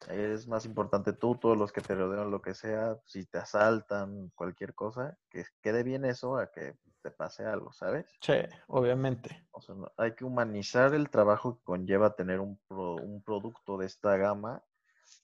[0.10, 4.32] Es más importante tú, todos los que te rodean, lo que sea, si te asaltan,
[4.36, 8.06] cualquier cosa, que quede bien eso a que te pase algo, ¿sabes?
[8.22, 8.34] sí,
[8.68, 9.46] obviamente.
[9.52, 13.78] O sea, no- hay que humanizar el trabajo que conlleva tener un, pro- un producto
[13.78, 14.64] de esta gama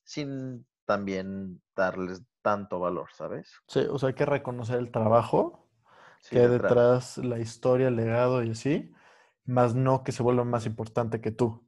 [0.03, 3.53] sin también darles tanto valor, ¿sabes?
[3.67, 5.64] Sí, o sea, hay que reconocer el trabajo
[6.25, 7.15] Sí, que hay detrás.
[7.15, 8.91] detrás, la historia, el legado y así,
[9.45, 11.63] más no que se vuelva más importante que tú.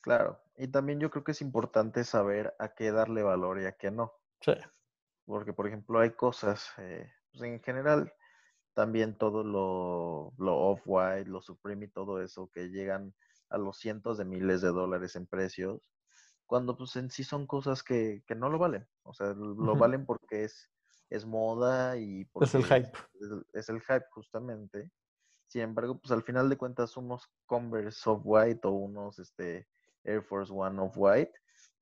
[0.00, 0.42] Claro.
[0.56, 3.92] Y también yo creo que es importante saber a qué darle valor y a qué
[3.92, 4.12] no.
[4.40, 4.52] Sí,
[5.26, 8.12] Porque, por ejemplo, hay cosas, eh, pues en general,
[8.74, 13.14] también todo lo, lo off-white, lo Supreme y todo eso, que llegan
[13.48, 15.80] a los cientos de miles de dólares en precios,
[16.46, 18.88] cuando pues en sí son cosas que, que no lo valen.
[19.04, 20.68] O sea, lo valen porque es,
[21.10, 22.92] es moda y es el hype.
[23.20, 24.90] es, es el hype justamente.
[25.48, 29.66] Sin embargo, pues al final de cuentas unos Converse Off-White o unos este,
[30.04, 31.32] Air Force One Off-White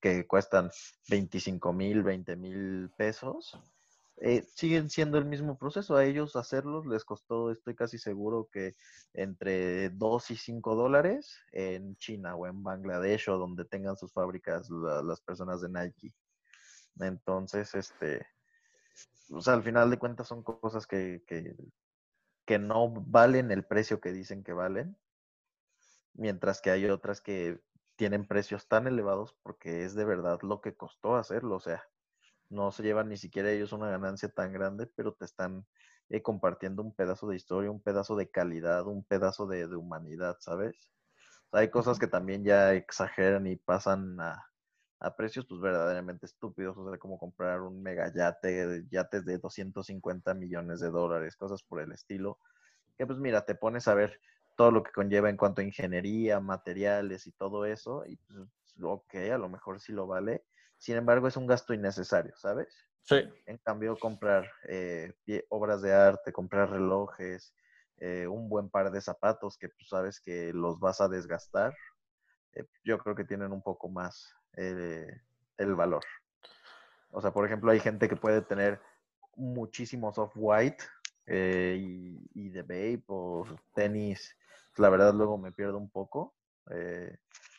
[0.00, 0.70] que cuestan
[1.10, 3.58] 25 mil, 20 mil pesos,
[4.20, 5.96] eh, siguen siendo el mismo proceso.
[5.96, 8.74] A ellos hacerlos les costó, estoy casi seguro que
[9.12, 14.70] entre 2 y 5 dólares en China o en Bangladesh o donde tengan sus fábricas
[14.70, 16.14] la- las personas de Nike.
[17.00, 18.26] Entonces, este,
[19.30, 21.56] o sea, al final de cuentas son cosas que, que,
[22.46, 24.96] que no valen el precio que dicen que valen.
[26.14, 27.60] mientras que hay otras que
[27.96, 31.82] tienen precios tan elevados porque es de verdad lo que costó hacerlo, o sea,
[32.50, 35.66] no se llevan ni siquiera ellos una ganancia tan grande, pero te están
[36.08, 40.36] eh, compartiendo un pedazo de historia, un pedazo de calidad, un pedazo de, de humanidad,
[40.40, 40.90] ¿sabes?
[41.52, 44.50] hay cosas que también ya exageran y pasan a,
[45.00, 50.34] a precios pues verdaderamente estúpidos, o sea, como comprar un mega yate, yates de 250
[50.34, 52.38] millones de dólares, cosas por el estilo,
[52.96, 54.20] que pues mira, te pones a ver
[54.56, 58.40] todo lo que conlleva en cuanto a ingeniería, materiales y todo eso, y pues
[58.82, 60.44] ok, a lo mejor sí lo vale,
[60.76, 62.88] sin embargo es un gasto innecesario, ¿sabes?
[63.02, 63.22] Sí.
[63.46, 65.12] En cambio, comprar eh,
[65.48, 67.54] obras de arte, comprar relojes,
[67.98, 71.74] eh, un buen par de zapatos que pues, sabes que los vas a desgastar,
[72.52, 75.22] eh, yo creo que tienen un poco más eh,
[75.56, 76.02] el valor.
[77.10, 78.80] O sea, por ejemplo, hay gente que puede tener
[79.36, 80.84] muchísimos off-white
[81.26, 81.76] eh,
[82.34, 84.36] y, de vape o tenis.
[84.76, 86.34] La verdad, luego me pierdo un poco.
[86.70, 87.16] Eh,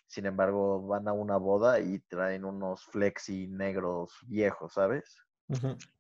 [0.08, 5.16] sin embargo, van a una boda y traen unos flexi negros viejos, ¿sabes?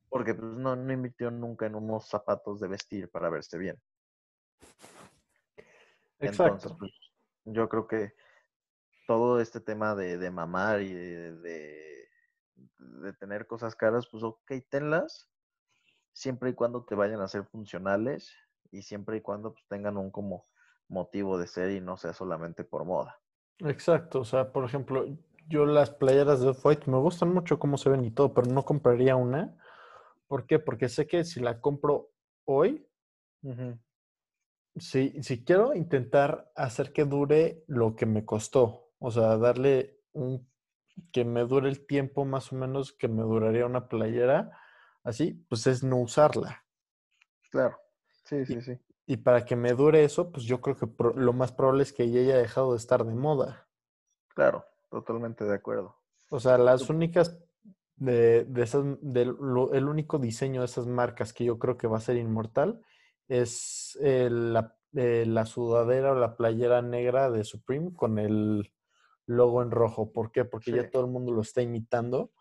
[0.09, 3.79] Porque pues, no, no invirtió nunca en unos zapatos de vestir para verse bien.
[6.19, 6.91] Entonces, pues,
[7.45, 8.13] yo creo que
[9.09, 15.27] todo este tema de, mamar y de, de, tener cosas caras, pues ok, tenlas,
[16.13, 18.31] siempre y cuando te vayan a ser funcionales
[18.69, 20.45] y siempre y cuando pues, tengan un como
[20.89, 23.19] motivo de ser y no sea solamente por moda.
[23.57, 25.07] Exacto, o sea, por ejemplo,
[25.47, 28.63] yo las playeras de Off-White me gustan mucho cómo se ven y todo, pero no
[28.63, 29.57] compraría una.
[30.27, 30.59] ¿Por qué?
[30.59, 32.11] Porque sé que si la compro
[32.45, 32.87] hoy,
[34.75, 40.47] si, si quiero intentar hacer que dure lo que me costó, o sea, darle un
[41.11, 44.51] que me dure el tiempo más o menos que me duraría una playera,
[45.03, 46.65] así, pues es no usarla.
[47.49, 47.77] Claro,
[48.25, 48.77] sí, sí, sí.
[49.05, 52.03] Y para que me dure eso, pues yo creo que lo más probable es que
[52.03, 53.67] ella haya dejado de estar de moda.
[54.35, 55.95] Claro, totalmente de acuerdo.
[56.29, 57.39] O sea, las únicas
[57.95, 62.01] de, de esas, el único diseño de esas marcas que yo creo que va a
[62.01, 62.81] ser inmortal
[63.27, 68.71] es la, eh, la sudadera o la playera negra de Supreme con el
[69.29, 70.11] logo en rojo.
[70.11, 70.43] ¿Por qué?
[70.43, 72.31] Porque ya todo el mundo lo está imitando.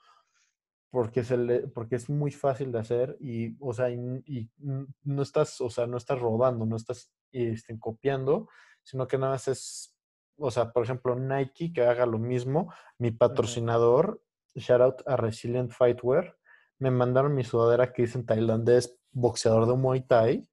[0.91, 5.61] Porque, se le, porque es muy fácil de hacer y, o sea, y, no estás,
[5.61, 8.49] o sea, no estás rodando, no estás este, copiando,
[8.82, 9.95] sino que nada más es,
[10.39, 12.72] o sea, por ejemplo, Nike que haga lo mismo.
[12.97, 14.22] Mi patrocinador,
[14.55, 16.39] shout out a Resilient Fightwear,
[16.78, 20.49] me mandaron mi sudadera que dice en tailandés boxeador de Muay Thai,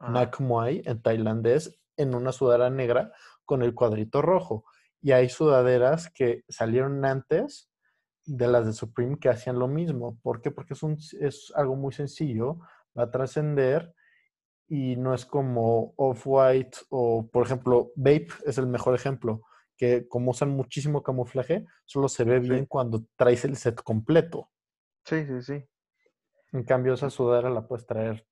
[0.00, 3.12] Nak Muay en tailandés, en una sudadera negra
[3.44, 4.64] con el cuadrito rojo.
[5.06, 7.70] Y hay sudaderas que salieron antes
[8.24, 10.18] de las de Supreme que hacían lo mismo.
[10.20, 10.50] ¿Por qué?
[10.50, 12.58] Porque es, un, es algo muy sencillo,
[12.98, 13.94] va a trascender
[14.66, 19.42] y no es como Off-White o, por ejemplo, Vape es el mejor ejemplo,
[19.76, 24.50] que como usan muchísimo camuflaje, solo se ve bien cuando traes el set completo.
[25.04, 25.64] Sí, sí, sí.
[26.50, 28.26] En cambio, esa sudadera la puedes traer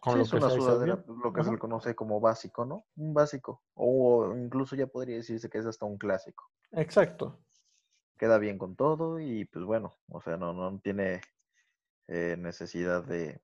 [0.00, 2.86] con lo que una sudadera, lo que se le conoce como básico, ¿no?
[2.96, 3.62] Un básico.
[3.74, 6.50] O incluso ya podría decirse que es hasta un clásico.
[6.72, 7.40] Exacto.
[8.18, 11.20] Queda bien con todo y pues bueno, o sea, no, no tiene
[12.08, 13.40] eh, necesidad de,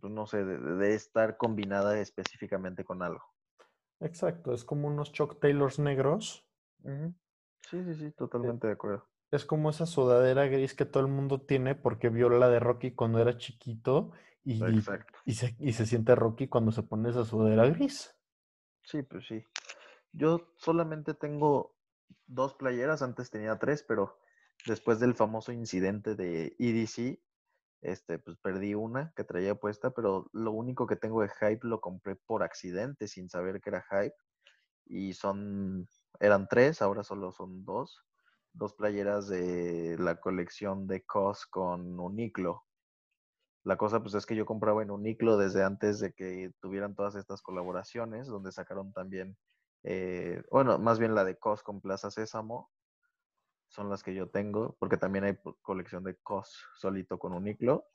[0.00, 3.24] pues no sé, de, estar combinada específicamente con algo.
[4.00, 6.46] Exacto, es como unos Chuck Taylors negros.
[7.68, 9.08] Sí, sí, sí, totalmente de acuerdo.
[9.30, 12.92] Es como esa sudadera gris que todo el mundo tiene porque vio la de Rocky
[12.92, 14.12] cuando era chiquito
[14.44, 14.62] y,
[15.24, 18.14] y, se, y se siente Rocky cuando se pone esa sudadera gris.
[18.82, 19.44] Sí, pues sí.
[20.12, 21.76] Yo solamente tengo
[22.26, 24.18] dos playeras, antes tenía tres, pero
[24.66, 27.20] después del famoso incidente de EDC,
[27.82, 31.80] este, pues perdí una que traía puesta, pero lo único que tengo de Hype lo
[31.80, 34.14] compré por accidente, sin saber que era Hype.
[34.86, 35.88] Y son,
[36.20, 38.04] eran tres, ahora solo son dos.
[38.52, 42.64] Dos playeras de la colección de COS con Uniclo.
[43.64, 47.14] La cosa pues es que yo compraba en Uniclo desde antes de que tuvieran todas
[47.14, 49.36] estas colaboraciones, donde sacaron también,
[49.84, 52.70] eh, bueno, más bien la de COS con Plaza Sésamo,
[53.68, 57.86] son las que yo tengo, porque también hay colección de COS solito con Uniclo.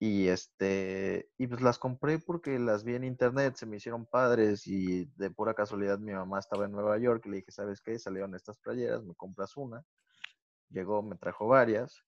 [0.00, 4.66] Y este, y pues las compré porque las vi en internet, se me hicieron padres
[4.66, 7.96] y de pura casualidad mi mamá estaba en Nueva York y le dije, ¿sabes qué?
[8.00, 9.84] Salieron estas playeras, me compras una.
[10.70, 12.04] Llegó, me trajo varias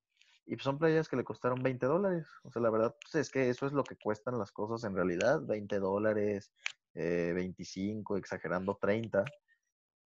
[0.46, 2.26] y pues son playas que le costaron 20 dólares.
[2.42, 4.94] O sea, la verdad, pues es que eso es lo que cuestan las cosas en
[4.94, 5.40] realidad.
[5.42, 6.52] 20 dólares,
[6.94, 9.24] 25, eh, exagerando 30.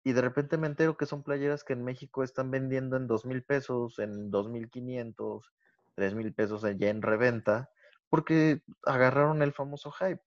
[0.03, 3.27] Y de repente me entero que son playeras que en México están vendiendo en 2
[3.27, 5.53] mil pesos, en 2.500,
[5.95, 7.71] 3 mil pesos ya en reventa,
[8.09, 10.23] porque agarraron el famoso hype.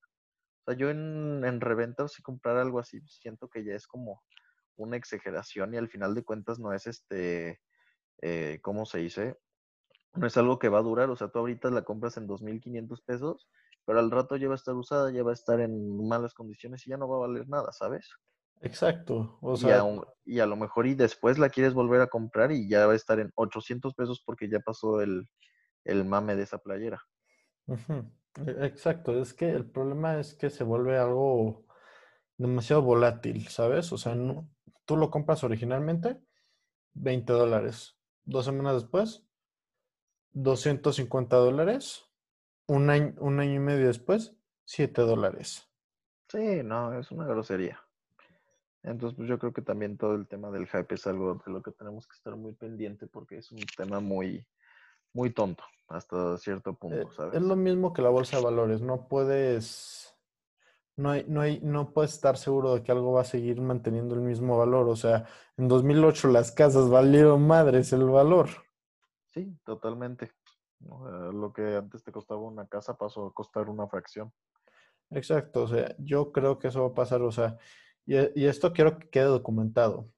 [0.65, 4.23] O sea, yo en, en reventa, si comprar algo así, siento que ya es como
[4.75, 7.61] una exageración y al final de cuentas no es este,
[8.21, 9.37] eh, ¿cómo se dice?
[10.17, 11.09] No es algo que va a durar.
[11.09, 13.49] O sea, tú ahorita la compras en 2.500 pesos,
[13.85, 16.85] pero al rato ya va a estar usada, ya va a estar en malas condiciones
[16.85, 18.09] y ya no va a valer nada, ¿sabes?
[18.61, 19.37] Exacto.
[19.41, 19.83] O Y, sea,
[20.25, 22.95] y a lo mejor y después la quieres volver a comprar y ya va a
[22.95, 25.27] estar en 800 pesos porque ya pasó el,
[25.85, 27.01] el mame de esa playera.
[28.45, 29.19] e- exacto.
[29.21, 31.65] Es que el problema es que se vuelve algo
[32.37, 33.91] demasiado volátil, ¿sabes?
[33.93, 34.49] O sea, no-
[34.85, 36.21] tú lo compras originalmente,
[36.93, 37.99] 20 dólares.
[38.25, 39.26] Dos semanas después,
[40.43, 42.05] 250 dólares.
[42.67, 44.35] Un año, un año y medio después,
[44.65, 45.67] 7 dólares.
[46.29, 47.81] Sí, no, es una grosería.
[48.83, 51.61] Entonces, pues yo creo que también todo el tema del hype es algo de lo
[51.61, 54.45] que tenemos que estar muy pendiente porque es un tema muy,
[55.13, 57.35] muy tonto hasta cierto Eh, punto, ¿sabes?
[57.35, 58.81] Es lo mismo que la bolsa de valores.
[58.81, 60.15] No puedes,
[60.95, 64.15] no hay, no hay, no puedes estar seguro de que algo va a seguir manteniendo
[64.15, 64.87] el mismo valor.
[64.89, 65.25] O sea,
[65.57, 68.66] en 2008 las casas valieron madres el valor.
[69.37, 70.31] Sí, totalmente.
[70.79, 74.31] Lo que antes te costaba una casa pasó a costar una fracción.
[75.11, 75.63] Exacto.
[75.63, 77.21] O sea, yo creo que eso va a pasar.
[77.21, 77.57] O sea,
[78.05, 80.09] y, e- y esto quiero que quede documentado.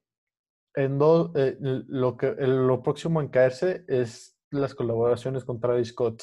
[0.74, 6.22] En dos, eh, lo que, lo próximo en caerse es las colaboraciones con Travis Scott.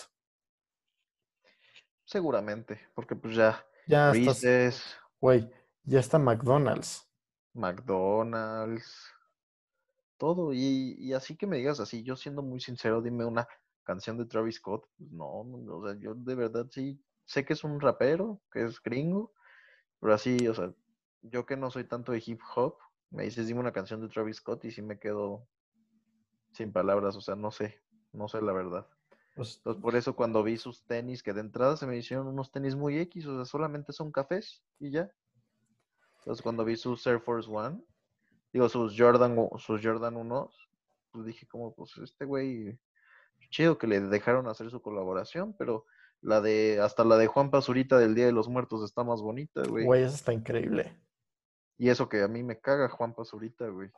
[2.06, 4.14] Seguramente, porque pues ya Ya
[5.20, 5.50] güey,
[5.84, 7.06] ya está McDonald's.
[7.54, 9.14] McDonald's,
[10.18, 10.54] todo.
[10.54, 13.48] Y, y así que me digas así, yo siendo muy sincero, dime una
[13.84, 14.88] canción de Travis Scott.
[14.98, 18.64] Pues no, no, o sea, yo de verdad sí sé que es un rapero, que
[18.66, 19.34] es gringo,
[20.00, 20.74] pero así, o sea,
[21.22, 22.78] yo que no soy tanto de hip hop,
[23.10, 25.48] me dices dime una canción de Travis Scott y sí me quedo
[26.52, 27.82] sin palabras, o sea, no sé,
[28.14, 28.88] no sé la verdad.
[29.36, 32.52] Pues, Entonces, por eso cuando vi sus tenis, que de entrada se me hicieron unos
[32.52, 35.12] tenis muy X, o sea, solamente son cafés y ya.
[36.20, 37.84] Entonces, cuando vi sus Air Force One,
[38.54, 40.52] digo, sus Jordan, sus Jordan 1,
[41.12, 42.78] pues dije como, pues este güey,
[43.50, 45.86] chido que le dejaron hacer su colaboración, pero
[46.22, 49.62] la de, hasta la de Juan Pazurita del Día de los Muertos está más bonita,
[49.68, 49.86] güey.
[49.86, 50.98] güey, eso está increíble.
[51.78, 53.92] Y eso que a mí me caga Juan Pazurita, güey.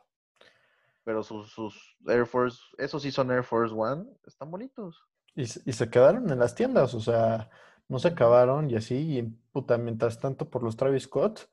[1.02, 5.02] Pero sus, sus Air Force, esos sí son Air Force One, están bonitos.
[5.34, 7.48] Y, se- y se quedaron en las tiendas, o sea,
[7.88, 11.48] no se acabaron y así, y puta, mientras tanto por los Travis Scott,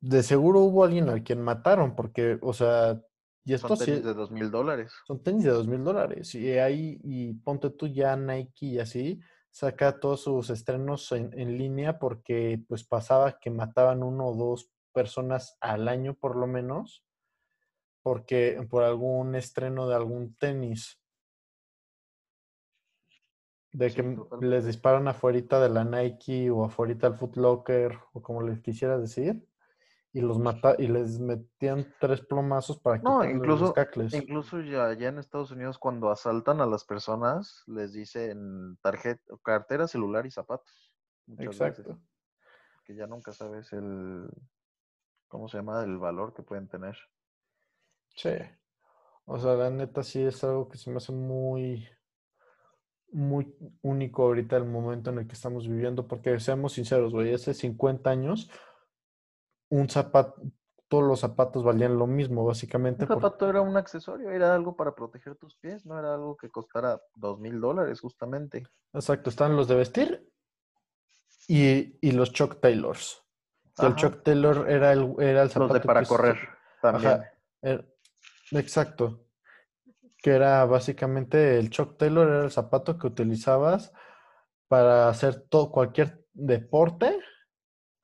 [0.00, 3.00] de seguro hubo alguien al quien mataron, porque, o sea,
[3.44, 4.92] y esto Son sí, tenis de dos mil dólares.
[5.06, 9.20] son tenis de dos mil dólares, y ahí, y ponte tú ya Nike y así,
[9.50, 14.70] saca todos sus estrenos en, en línea porque pues pasaba que mataban uno o dos
[14.92, 17.04] personas al año por lo menos,
[18.02, 21.00] porque por algún estreno de algún tenis.
[23.72, 24.46] De Sí, que totalmente.
[24.46, 29.00] les disparan afuerita de la Nike o afuerita del Foot Locker o como les quisieras
[29.00, 29.46] decir
[30.16, 34.14] y los mata y les metían tres plomazos para No, quitarles los incluso, cacles.
[34.14, 39.86] incluso ya, ya en Estados Unidos cuando asaltan a las personas les dicen tarjeta, cartera,
[39.86, 40.94] celular y zapatos.
[41.26, 41.98] Veces, Exacto.
[42.84, 44.26] que ya nunca sabes el,
[45.28, 45.84] ¿cómo se llama?
[45.84, 46.96] El valor que pueden tener.
[48.14, 48.30] Sí.
[49.26, 51.86] O sea, la neta sí es algo que se me hace muy,
[53.12, 57.52] muy único ahorita el momento en el que estamos viviendo, porque seamos sinceros, güey, hace
[57.52, 58.50] 50 años
[59.68, 60.40] un zapato,
[60.88, 63.04] todos los zapatos valían lo mismo, básicamente.
[63.04, 66.36] Un porque- zapato era un accesorio, era algo para proteger tus pies, no era algo
[66.36, 68.64] que costara dos mil dólares justamente.
[68.92, 70.30] Exacto, están los de vestir
[71.48, 73.22] y, y los Chuck Taylors.
[73.78, 73.94] El.
[73.96, 76.36] Chuck Taylor era el, era el Los zapato de para que correr
[76.80, 77.12] también.
[77.12, 77.30] Ajá,
[77.62, 77.94] er-
[78.52, 79.26] exacto.
[80.22, 83.92] Que era básicamente el Chuck Taylor era el zapato que utilizabas
[84.66, 87.18] para hacer todo, cualquier deporte.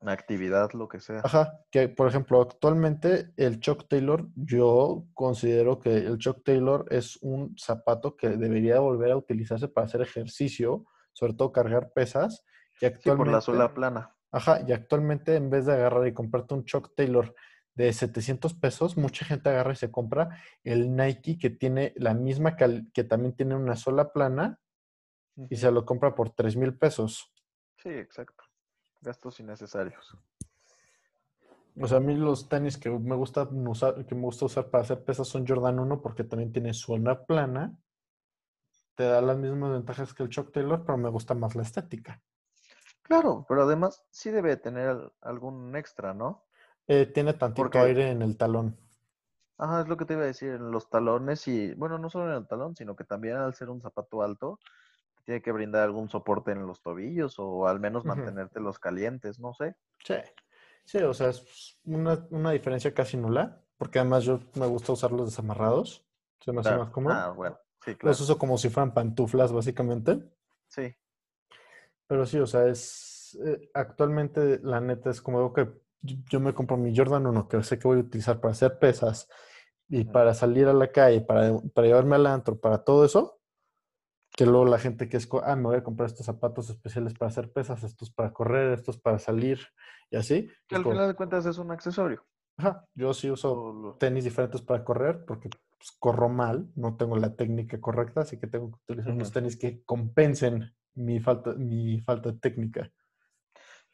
[0.03, 1.21] Una actividad, lo que sea.
[1.25, 7.17] Ajá, que por ejemplo, actualmente el Chuck Taylor, yo considero que el Chuck Taylor es
[7.23, 12.45] un zapato que debería volver a utilizarse para hacer ejercicio, sobre todo cargar pesas.
[12.81, 14.17] Y Sí, por la actualmente, suela plana.
[14.33, 17.33] Ajá, y actualmente en vez de agarrar y comprarte un Chuck Taylor
[17.75, 20.31] de 700 pesos, mucha gente agarra y se compra
[20.65, 24.59] el Nike que tiene la misma, cal- que también tiene una sola plana
[25.49, 27.33] y se lo compra por 3 mil pesos.
[27.77, 28.41] Sí, exacto.
[29.03, 30.17] Gastos innecesarios.
[31.81, 34.83] O sea, a mí los tenis que me gusta usar, que me gusta usar para
[34.85, 37.77] hacer pesas son Jordan 1 porque también tiene suela plana.
[38.95, 42.21] Te da las mismas ventajas que el Chuck Taylor, pero me gusta más la estética.
[43.03, 46.45] Claro, pero además sí debe tener al- algún extra, ¿no?
[46.87, 48.77] Eh, tiene tantito Porque- aire en el talón.
[49.57, 52.31] Ajá, es lo que te iba a decir, en los talones y, bueno, no solo
[52.31, 54.59] en el talón, sino que también al ser un zapato alto,
[55.25, 59.55] tiene que brindar algún soporte en los tobillos o al menos mantenerte los calientes, no
[59.55, 59.77] sé.
[60.05, 60.14] Sí,
[60.85, 65.27] sí, o sea, es una, una diferencia casi nula, porque además yo me gusta usarlos
[65.27, 66.05] desamarrados,
[66.41, 66.85] se me hace Claro.
[66.85, 67.14] más cómodo.
[67.14, 68.11] Ah, bueno, sí, claro.
[68.11, 70.23] Los uso como si fueran pantuflas, básicamente.
[70.68, 70.95] Sí,
[72.07, 75.68] Pero sí, o sea, es eh, actualmente la neta es como algo que
[76.03, 79.29] yo me compro mi Jordan 1 que sé que voy a utilizar para hacer pesas
[79.89, 83.41] y para salir a la calle, para, para llevarme al antro, para todo eso,
[84.35, 87.30] que luego la gente que es, ah, me voy a comprar estos zapatos especiales para
[87.30, 89.61] hacer pesas, estos para correr, estos para salir
[90.11, 90.49] y así.
[90.66, 92.24] que al como, final de cuentas es un accesorio.
[92.57, 97.37] ajá, yo sí uso tenis diferentes para correr porque pues, corro mal, no tengo la
[97.37, 102.33] técnica correcta, así que tengo que utilizar unos tenis que compensen mi falta, mi falta
[102.33, 102.91] de técnica.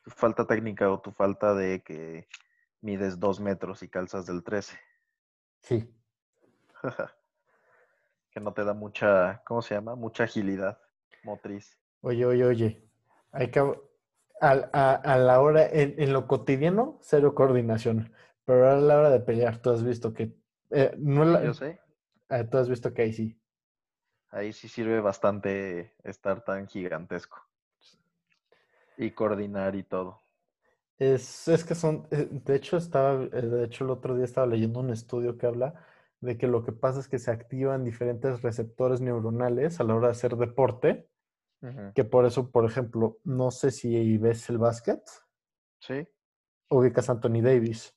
[0.03, 2.29] tu falta técnica o tu falta de que
[2.81, 4.79] mides dos metros y calzas del 13.
[5.63, 5.95] Sí.
[8.39, 9.97] que no te da mucha, ¿cómo se llama?
[9.97, 10.79] Mucha agilidad
[11.25, 11.77] motriz.
[12.01, 12.83] Oye, oye, oye.
[13.33, 13.73] Hay que, a,
[14.41, 18.13] a- a la hora, en, en lo cotidiano, cero coordinación.
[18.45, 20.35] Pero a la hora de pelear, tú has visto que.
[20.71, 21.79] eh, no la- yo sé.
[22.31, 23.41] eh, tú has visto que ahí sí.
[24.31, 27.45] Ahí sí sirve bastante estar tan gigantesco.
[28.97, 30.21] Y coordinar y todo.
[30.99, 32.07] Es, es que son.
[32.11, 33.25] eh, De hecho, estaba.
[33.25, 35.75] eh, De hecho, el otro día estaba leyendo un estudio que habla
[36.21, 40.09] de que lo que pasa es que se activan diferentes receptores neuronales a la hora
[40.09, 41.09] de hacer deporte.
[41.95, 45.01] Que por eso, por ejemplo, no sé si ves el básquet,
[45.81, 46.07] Sí.
[46.71, 47.97] ubicas a Anthony Davis.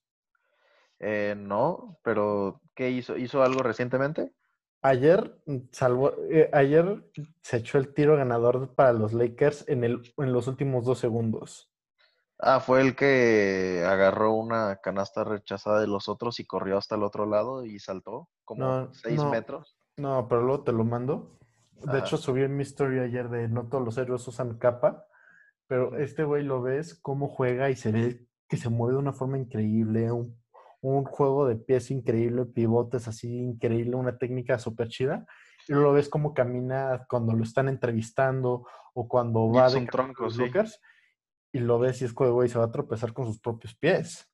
[0.98, 3.18] Eh, no, pero ¿qué hizo?
[3.18, 4.34] ¿Hizo algo recientemente?
[4.82, 7.04] Ayer mm, salvó, eh, ayer
[7.44, 11.71] se echó el tiro ganador para los Lakers en el, en los últimos dos segundos.
[12.42, 17.04] Ah, fue el que agarró una canasta rechazada de los otros y corrió hasta el
[17.04, 19.30] otro lado y saltó como No, seis no.
[19.30, 19.78] metros.
[19.98, 21.38] No, pero luego te lo mando.
[21.84, 25.06] De hecho, subí en mi story ayer de no todos los héroes usan capa,
[25.68, 29.14] pero este güey lo ves cómo juega y se ve que se mueve de una
[29.14, 30.36] forma increíble, un,
[30.82, 35.26] un juego de pies increíble, pivotes así increíble, una técnica súper chida.
[35.68, 40.30] Y luego lo ves cómo camina cuando lo están entrevistando o cuando va de tronco,
[40.30, 40.40] sí.
[40.40, 40.80] lockers,
[41.54, 44.30] y lo ves y es como, güey, se va a tropezar con sus propios pies.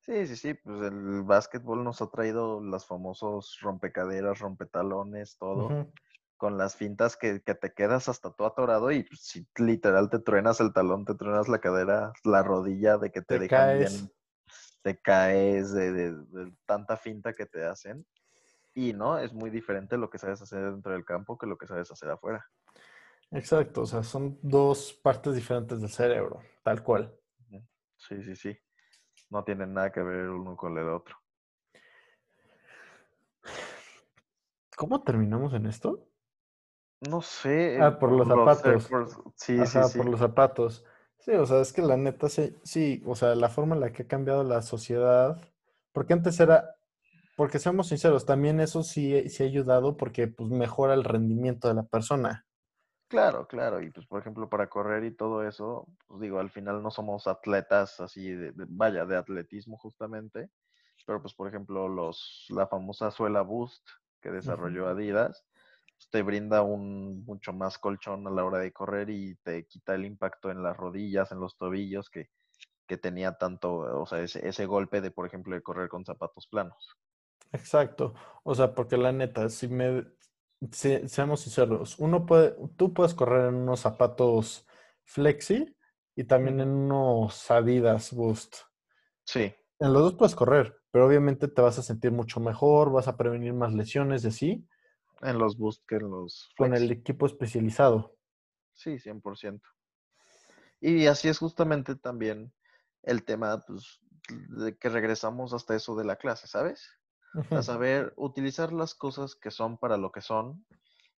[0.00, 5.78] Sí, sí, sí, pues el básquetbol nos ha traído los famosos rompecaderas, rompetalones, todo,
[6.36, 10.18] con las fintas que, que te quedas hasta todo atorado y pues, si literal te
[10.18, 13.72] truenas el talón, te truenas la cadera, la rodilla de que te, Te dejan caes.
[13.72, 14.12] bien,
[14.82, 18.06] te caes de, de- de tanta finta que te hacen.
[18.74, 21.66] Y no, es muy diferente lo que sabes hacer dentro del campo que lo que
[21.68, 22.46] sabes hacer afuera.
[23.34, 27.12] Exacto, o sea, son dos partes diferentes del cerebro, tal cual.
[27.96, 28.56] Sí, sí, sí.
[29.30, 31.16] No tienen nada que ver uno con el otro.
[34.76, 36.06] ¿Cómo terminamos en esto?
[37.00, 37.78] No sé.
[37.80, 38.64] Ah, por los zapatos.
[38.66, 39.18] Airpods.
[39.34, 39.98] Sí, Ajá, sí, sí.
[39.98, 40.84] por los zapatos.
[41.18, 43.92] Sí, o sea, es que la neta, sí, sí, o sea, la forma en la
[43.92, 45.40] que ha cambiado la sociedad,
[45.92, 46.76] porque antes era,
[47.36, 51.74] porque seamos sinceros, también eso sí, sí ha ayudado porque pues mejora el rendimiento de
[51.74, 52.43] la persona.
[53.14, 53.80] Claro, claro.
[53.80, 57.26] Y pues, por ejemplo, para correr y todo eso, pues digo, al final no somos
[57.28, 60.50] atletas así de, de- vaya, de atletismo justamente.
[61.06, 63.86] Pero pues, por ejemplo, los, la famosa suela Boost
[64.20, 65.46] que desarrolló Adidas,
[65.96, 69.94] pues, te brinda un mucho más colchón a la hora de correr y te quita
[69.94, 72.30] el impacto en las rodillas, en los tobillos que,
[72.88, 76.48] que tenía tanto, o sea, ese, ese golpe de, por ejemplo, de correr con zapatos
[76.48, 76.96] planos.
[77.52, 78.14] Exacto.
[78.42, 80.04] O sea, porque la neta, si me,
[80.72, 84.66] se- seamos sinceros, uno puede, tú puedes correr en unos zapatos
[85.04, 85.76] flexi
[86.16, 88.56] y también en unos Adidas Boost.
[89.26, 93.06] Sí, En los dos puedes correr, pero obviamente te vas a sentir mucho mejor, vas
[93.06, 94.68] a prevenir más lesiones y así,
[95.22, 98.16] en los Boost que en los con el equipo especializado.
[98.72, 99.68] Sí, 100%.
[100.80, 102.52] Y así es justamente también
[103.02, 104.00] el tema, pues,
[104.50, 106.88] de que regresamos hasta eso de la clase, ¿sabes?
[107.50, 110.64] A saber utilizar las cosas que son para lo que son.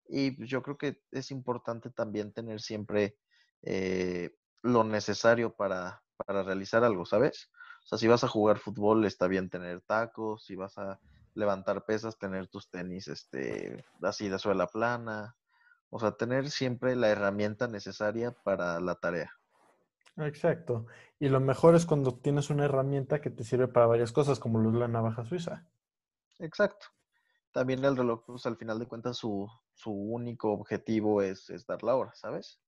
[0.08, 3.16] Y pues, yo creo que es importante también tener siempre
[3.62, 7.50] eh, lo necesario para, para realizar algo, ¿sabes?
[7.84, 11.00] O sea, si vas a jugar fútbol, está bien tener tacos, si vas a
[11.34, 15.36] levantar pesas, tener tus tenis este, así de suela plana.
[15.90, 19.32] O sea, tener siempre la herramienta necesaria para la tarea.
[20.16, 20.86] Exacto.
[21.18, 24.58] Y lo mejor es cuando tienes una herramienta que te sirve para varias cosas, como
[24.58, 25.66] lo es la navaja suiza.
[26.38, 26.86] Exacto.
[27.52, 31.82] También el reloj, pues al final de cuentas, su, su único objetivo es, es dar
[31.82, 32.60] la hora, ¿sabes?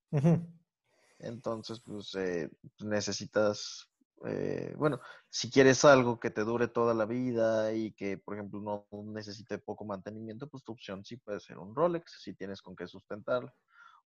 [1.19, 2.49] Entonces, pues eh,
[2.79, 3.89] necesitas,
[4.25, 4.99] eh, bueno,
[5.29, 9.57] si quieres algo que te dure toda la vida y que, por ejemplo, no necesite
[9.57, 13.51] poco mantenimiento, pues tu opción sí puede ser un Rolex, si tienes con qué sustentarlo.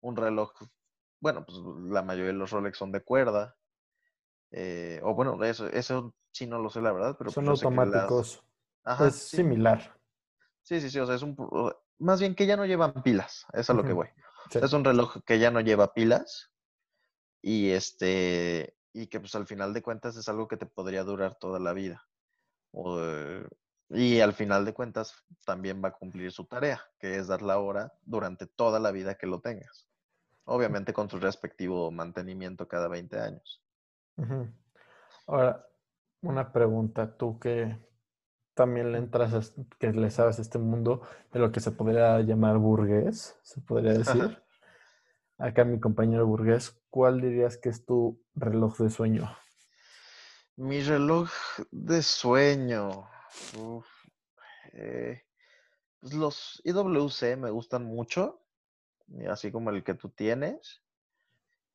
[0.01, 0.53] un reloj,
[1.21, 1.59] bueno, pues
[1.91, 3.57] la mayoría de los Rolex son de cuerda.
[4.53, 8.43] eh, o bueno, eso, eso sí no lo sé la verdad, pero Son pues automáticos.
[8.85, 9.39] Ajá, es sí.
[9.39, 9.97] similar.
[10.63, 11.37] Sí, sí, sí, o sea, es un...
[11.99, 14.09] Más bien que ya no llevan pilas, es a lo que voy.
[14.51, 14.59] Sí.
[14.63, 16.51] Es un reloj que ya no lleva pilas
[17.43, 21.37] y este y que pues al final de cuentas es algo que te podría durar
[21.37, 22.07] toda la vida.
[22.73, 23.47] O, eh,
[23.91, 27.59] y al final de cuentas también va a cumplir su tarea, que es dar la
[27.59, 29.89] hora durante toda la vida que lo tengas.
[30.45, 33.63] Obviamente con su respectivo mantenimiento cada 20 años.
[35.27, 35.67] Ahora,
[36.23, 37.77] una pregunta, tú que
[38.55, 39.41] también le entras, a
[39.79, 43.93] que le sabes a este mundo de lo que se podría llamar burgués, se podría
[43.93, 44.43] decir.
[45.39, 49.35] Acá mi compañero burgués, ¿cuál dirías que es tu reloj de sueño?
[50.57, 51.31] Mi reloj
[51.71, 53.09] de sueño.
[53.57, 53.87] uf,
[54.73, 55.23] eh,
[56.01, 58.43] pues los IWC me gustan mucho,
[59.29, 60.83] así como el que tú tienes.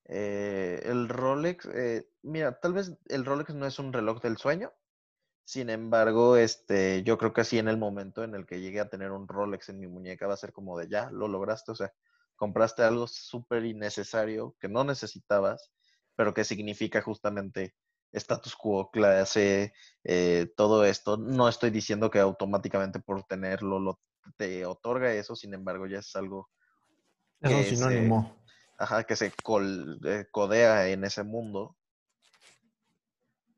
[0.06, 4.72] Eh, el Rolex, eh, mira, tal vez el Rolex no es un reloj del sueño.
[5.46, 8.90] Sin embargo, este, yo creo que así en el momento en el que llegue a
[8.90, 11.76] tener un Rolex en mi muñeca va a ser como de ya, lo lograste, o
[11.76, 11.94] sea,
[12.36, 15.72] compraste algo súper innecesario que no necesitabas,
[16.16, 17.76] pero que significa justamente
[18.12, 19.74] status quo, clase,
[20.04, 21.18] eh, todo esto.
[21.18, 24.00] No estoy diciendo que automáticamente por tenerlo lo,
[24.38, 26.50] te otorga eso, sin embargo, ya es algo
[27.42, 28.36] Es un se- sinónimo.
[28.80, 31.78] ajá, que se col- eh, codea en ese mundo.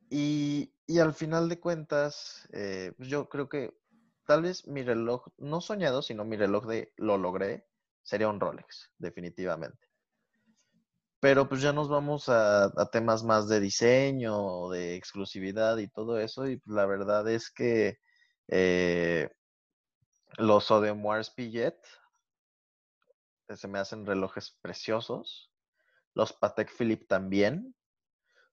[0.10, 3.78] Y, al final de cuentas, eh, pues yo creo que
[4.26, 7.68] tal vez mi reloj, no soñado, sino mi reloj de lo logré,
[8.03, 9.88] sería un Rolex, definitivamente.
[11.20, 16.20] Pero pues ya nos vamos a, a temas más de diseño, de exclusividad y todo
[16.20, 16.47] eso.
[16.47, 17.99] Y pues, la verdad es que
[18.47, 19.30] eh,
[20.38, 21.78] los Audemars Piguet
[23.47, 25.51] eh, se me hacen relojes preciosos.
[26.14, 27.76] Los Patek Philippe también.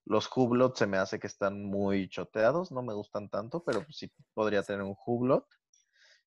[0.06, 3.96] Los Hublot se me hace que están muy choteados, no me gustan tanto, pero pues
[3.96, 5.46] sí podría tener un Hublot.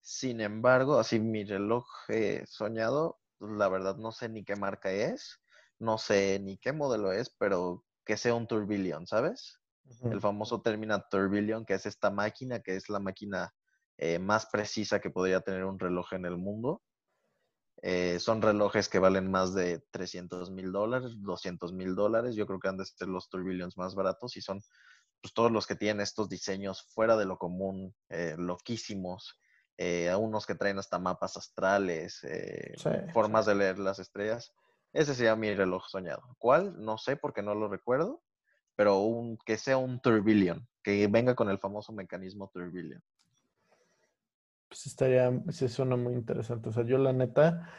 [0.01, 4.91] Sin embargo, así mi reloj eh, soñado, pues, la verdad no sé ni qué marca
[4.91, 5.41] es,
[5.79, 9.59] no sé ni qué modelo es, pero que sea un Tourbillon, ¿sabes?
[10.03, 13.53] El famoso término Tourbillon, que es esta máquina, que es la máquina
[13.97, 16.81] eh, más precisa que podría tener un reloj en el mundo.
[17.83, 22.35] Eh, son relojes que valen más de 300 mil dólares, 200 mil dólares.
[22.35, 24.61] Yo creo que han de ser los Tourbillons más baratos y son
[25.21, 29.39] pues, todos los que tienen estos diseños fuera de lo común, eh, loquísimos.
[29.79, 34.51] eh, a unos que traen hasta mapas astrales, eh, Sí, formas de leer las estrellas.
[34.91, 36.23] Ese sería mi reloj soñado.
[36.39, 36.83] ¿Cuál?
[36.83, 38.23] No sé porque no lo recuerdo,
[38.75, 43.03] pero un, que sea un Tourbillon, que venga con el famoso mecanismo Tourbillon.
[44.67, 46.69] Pues estaría, sí suena muy interesante.
[46.69, 47.69] O sea, yo la neta,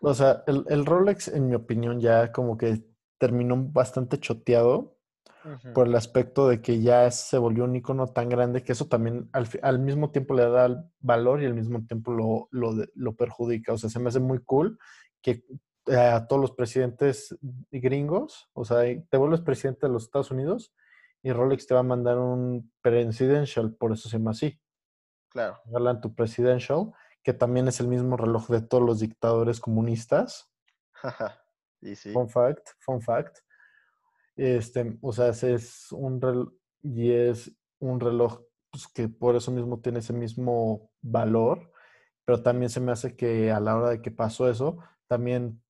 [0.00, 2.84] o sea, el, el Rolex, en mi opinión, ya como que
[3.18, 4.96] terminó bastante choteado
[5.74, 9.28] por el aspecto de que ya se volvió un icono tan grande que eso también
[9.32, 13.72] al, al mismo tiempo le da valor y al mismo tiempo lo, lo, lo perjudica.
[13.72, 14.78] O sea, se me hace muy cool
[15.22, 15.44] que
[15.86, 17.36] eh, a todos los presidentes
[17.70, 18.78] gringos, o sea,
[19.08, 20.74] te vuelves presidente de los Estados Unidos
[21.22, 24.58] y Rolex te va a mandar un presidential, por eso se llama así.
[25.30, 25.58] Claro.
[25.66, 30.50] regalan tu presidential, que también es el mismo reloj de todos los dictadores comunistas.
[31.80, 32.12] y sí.
[32.12, 33.38] Fun fact, fun fact.
[34.36, 36.52] Este, o sea, ese es un reloj
[36.82, 37.50] y es
[37.80, 41.72] un reloj pues, que por eso mismo tiene ese mismo valor,
[42.24, 45.62] pero también se me hace que a la hora de que pasó eso, también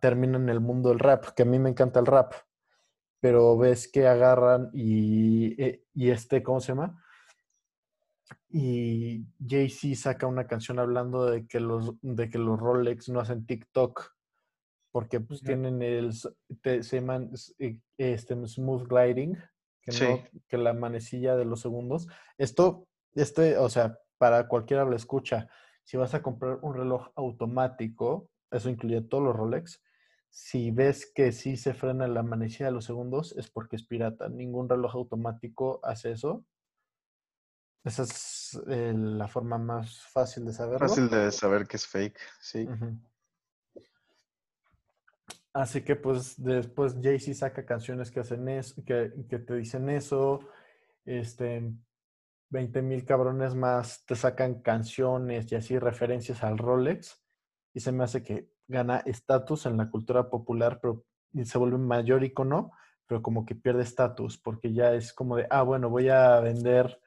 [0.00, 2.32] termina en el mundo del rap, que a mí me encanta el rap,
[3.20, 7.03] pero ves que agarran y, eh, y este, ¿cómo se llama?
[8.48, 13.46] Y Jay-Z saca una canción hablando de que los, de que los Rolex no hacen
[13.46, 14.12] TikTok
[14.92, 16.12] porque pues tienen el,
[16.62, 19.36] te- se llaman eh, este, smooth gliding,
[19.82, 20.04] que, Sí.
[20.04, 22.06] no, que la manecilla de los segundos.
[22.38, 22.86] Esto,
[23.16, 25.48] este, o sea, para cualquiera lo escucha,
[25.82, 29.82] si vas a comprar un reloj automático, eso incluye todos los Rolex,
[30.30, 34.28] si ves que sí se frena la manecilla de los segundos, es porque es pirata.
[34.28, 36.44] Ningún reloj automático hace eso.
[37.84, 40.88] Esa es eh, la forma más fácil de saberlo.
[40.88, 42.66] Fácil de saber que es fake, sí.
[45.52, 50.40] Así que pues después Jay-Z saca canciones que hacen eso, que, que te dicen eso.
[51.04, 51.72] Este,
[52.50, 57.22] 20 mil cabrones más te sacan canciones y así referencias al Rolex.
[57.74, 61.04] Y se me hace que gana estatus en la cultura popular, pero
[61.34, 62.72] y se vuelve mayor icono,
[63.06, 67.00] pero como que pierde estatus, porque ya es como de, ah, bueno, voy a vender,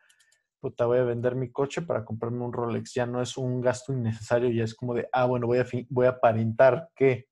[0.68, 2.94] puta, voy a vender mi coche para comprarme un Rolex.
[2.94, 6.06] Ya no es un gasto innecesario, ya es como de, ah, bueno, voy a, voy
[6.08, 7.30] a aparentar que.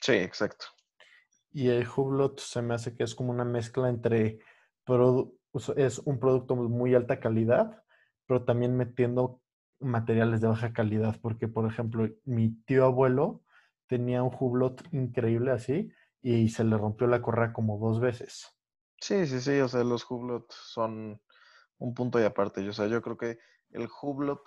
[0.00, 0.66] Sí, exacto.
[1.50, 4.38] Y el Hublot se me hace que es como una mezcla entre
[5.76, 7.82] es un producto muy alta calidad,
[8.26, 9.40] pero también metiendo
[9.80, 13.42] materiales de baja calidad, porque por ejemplo, mi tío abuelo
[13.86, 18.46] tenía un Hublot increíble así y se le rompió la correa como dos veces.
[19.00, 21.20] Sí, sí, sí, o sea, los Hublot son
[21.82, 22.66] un punto y aparte.
[22.68, 23.38] O sea, yo creo que
[23.70, 24.40] el Hublot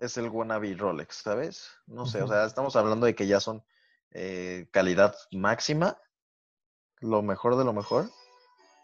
[0.00, 1.70] es el wannabe Rolex, ¿sabes?
[1.86, 3.64] No sé, o sea, estamos hablando de que ya son
[4.10, 5.98] eh, calidad máxima,
[7.00, 8.10] lo mejor de lo mejor.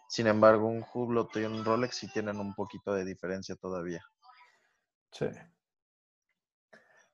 [0.09, 4.05] Sin embargo, un Hublot y un Rolex sí tienen un poquito de diferencia todavía.
[5.11, 5.27] Sí.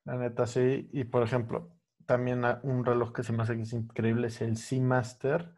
[0.03, 0.89] La neta, sí.
[0.91, 1.71] Y por ejemplo,
[2.05, 5.53] también un reloj que se me hace que es increíble es el Seamaster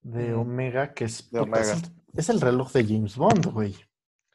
[0.00, 0.34] de.
[0.34, 1.74] Omega, que es, Omega.
[2.14, 3.87] es el reloj de James Bond, güey.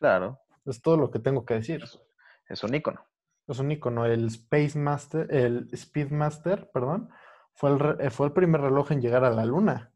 [0.03, 1.81] Claro, Es todo lo que tengo que decir.
[1.81, 1.97] es,
[2.49, 3.05] es un icono.
[3.47, 4.05] Es un icono.
[4.05, 7.09] El Space Master, el Speedmaster, perdón,
[7.53, 9.93] fue el, re- eh, fue el primer reloj en llegar a la luna.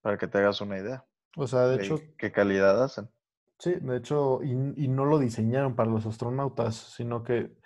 [0.00, 1.06] Para que te hagas una idea
[1.36, 3.08] O sea, de de hecho, qué calidad hacen.
[3.58, 4.50] sí, de hecho, y,
[4.84, 7.56] y no lo diseñaron para los astronautas, sino que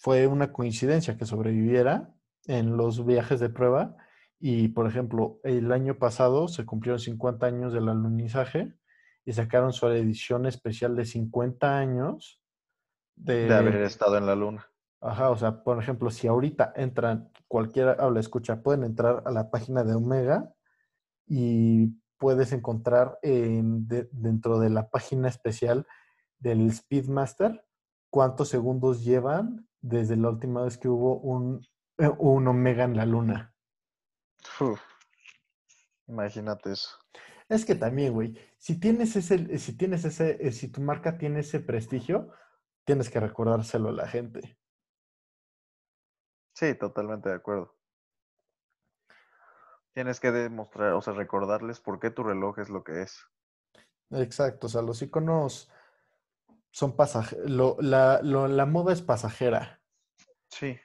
[0.00, 2.14] fue una coincidencia que sobreviviera
[2.46, 3.96] en los viajes de prueba.
[4.40, 8.74] Y, por ejemplo, el año pasado se cumplieron 50 años del alunizaje
[9.24, 12.40] y sacaron su edición especial de 50 años
[13.14, 14.66] de haber estado en la luna.
[15.00, 19.50] Ajá, o sea, por ejemplo, si ahorita entran, cualquiera habla, escucha, pueden entrar a la
[19.50, 20.52] página de Omega
[21.26, 21.88] y
[22.18, 25.86] puedes encontrar en- de- dentro de la página especial
[26.38, 27.64] del Speedmaster
[28.10, 31.66] cuántos segundos llevan desde la última vez que hubo un,
[32.18, 33.54] un Omega en la Luna.
[34.60, 34.80] Uf,
[36.06, 36.90] imagínate eso.
[37.52, 41.40] Es que también, güey, si tienes ese, si tienes ese, eh, si tu marca tiene
[41.40, 42.30] ese prestigio,
[42.86, 44.58] tienes que recordárselo a la gente.
[46.54, 47.76] Sí, totalmente de acuerdo.
[49.92, 53.22] Tienes que demostrar, o sea, recordarles por qué tu reloj es lo que es.
[54.12, 55.70] Exacto, o sea, los iconos
[56.70, 59.82] son pasajeros, la, moda es pasajera
[60.48, 60.78] Sí,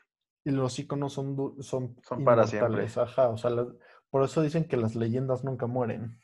[0.44, 2.88] y los iconos son, son, Son para siempre.
[2.98, 3.68] ajá, o sea, las-
[4.10, 6.22] por eso dicen que las leyendas nunca mueren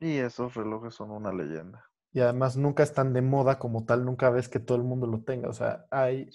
[0.00, 1.84] y esos relojes son una leyenda.
[2.12, 5.22] y además nunca están de moda como tal, nunca ves que todo el mundo lo
[5.22, 6.28] tenga, o sea, hay,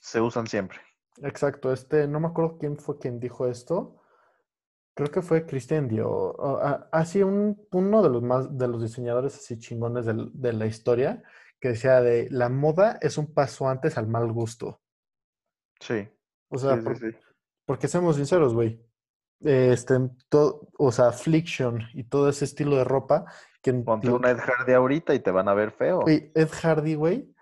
[0.00, 0.78] se usan siempre.
[1.22, 4.00] exacto, este, no me acuerdo quién fue quien dijo esto,
[4.94, 8.82] creo que fue Christian Dior, o- a- así un, uno de los más, de los
[8.82, 11.22] diseñadores así chingones de la historia,
[11.60, 14.80] que decía de la moda es un paso antes al mal gusto.
[15.80, 16.08] Sí,
[16.48, 17.16] O sea, sí, sí, por- sí.
[17.66, 18.80] porque seamos sinceros, güey.
[19.40, 19.94] Este,
[20.28, 23.24] to- o sea, Affliction y todo ese estilo de ropa
[23.62, 26.02] que Ponte lo una Ed Hardy ahorita y te van a ver feo.
[26.02, 27.34] Güey, Ed Hardy, güey,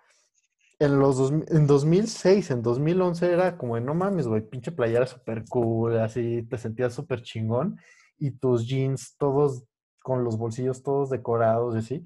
[0.79, 5.07] en los dos, en 2006, en 2011 era como, de, no mames, güey, pinche playera
[5.07, 7.79] súper cool, así te sentías súper chingón
[8.19, 9.65] y tus jeans todos
[10.03, 12.05] con los bolsillos todos decorados y así.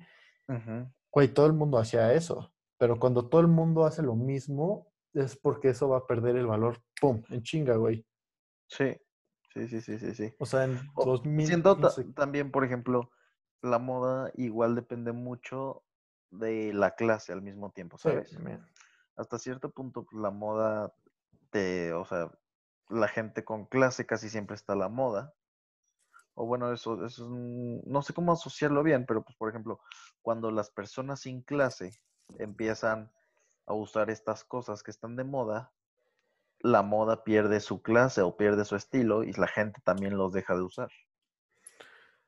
[0.49, 0.91] Ujú.
[1.11, 5.37] Güey, todo el mundo hacía eso, pero cuando todo el mundo hace lo mismo es
[5.37, 8.05] porque eso va a perder el valor, pum, en chinga, güey.
[8.69, 8.95] Sí,
[9.57, 10.35] sí, sí, sí, sí, sí.
[10.39, 11.77] O sea, en O- 2000, Siento
[12.15, 13.11] también, por ejemplo,
[13.63, 15.83] la moda igual depende mucho
[16.31, 18.37] de la clase al mismo tiempo, ¿sabes?
[19.17, 20.93] Hasta cierto punto, pues, la moda
[21.51, 22.31] te, o sea,
[22.89, 25.35] la gente con clase casi siempre está a la moda.
[26.35, 29.81] O bueno, eso, eso es un- no sé cómo asociarlo bien, pero pues por ejemplo,
[30.23, 31.93] cuando las personas sin clase
[32.39, 33.11] empiezan
[33.67, 35.73] a usar estas cosas que están de moda,
[36.67, 40.55] la moda pierde su clase o pierde su estilo y la gente también los deja
[40.55, 40.91] de usar.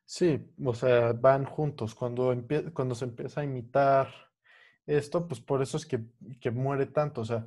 [0.05, 1.95] Sí, o sea, van juntos.
[1.95, 2.35] Cuando,
[2.73, 4.09] cuando se empieza a imitar
[4.87, 6.01] esto, pues por eso es que,
[6.41, 7.21] que muere tanto.
[7.21, 7.47] O sea,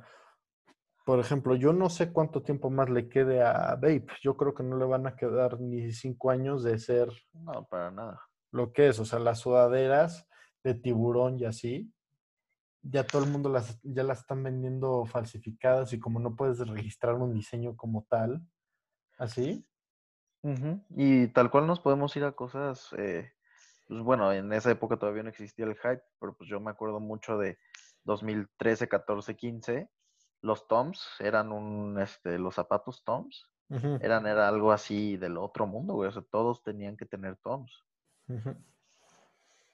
[1.04, 4.06] por ejemplo, yo no sé cuánto tiempo más le quede a Vape.
[4.22, 7.90] Yo creo que no le van a quedar ni cinco años de ser No, para
[7.90, 8.20] nada.
[8.52, 9.00] lo que es.
[9.00, 10.28] O sea, las sudaderas
[10.62, 11.92] de tiburón y así,
[12.82, 17.14] ya todo el mundo las, ya las están vendiendo falsificadas y como no puedes registrar
[17.14, 18.42] un diseño como tal,
[19.18, 19.66] así.
[20.90, 23.32] Y tal cual nos podemos ir a cosas, eh,
[23.86, 26.98] pues bueno, en esa época todavía no existía el hype, pero pues yo me acuerdo
[26.98, 27.58] mucho de
[28.04, 29.90] 2013, 14, 15,
[30.40, 33.48] los Toms eran un, este, los zapatos Toms
[34.00, 37.84] eran, era algo así del otro mundo, güey, o sea, todos tenían que tener Toms.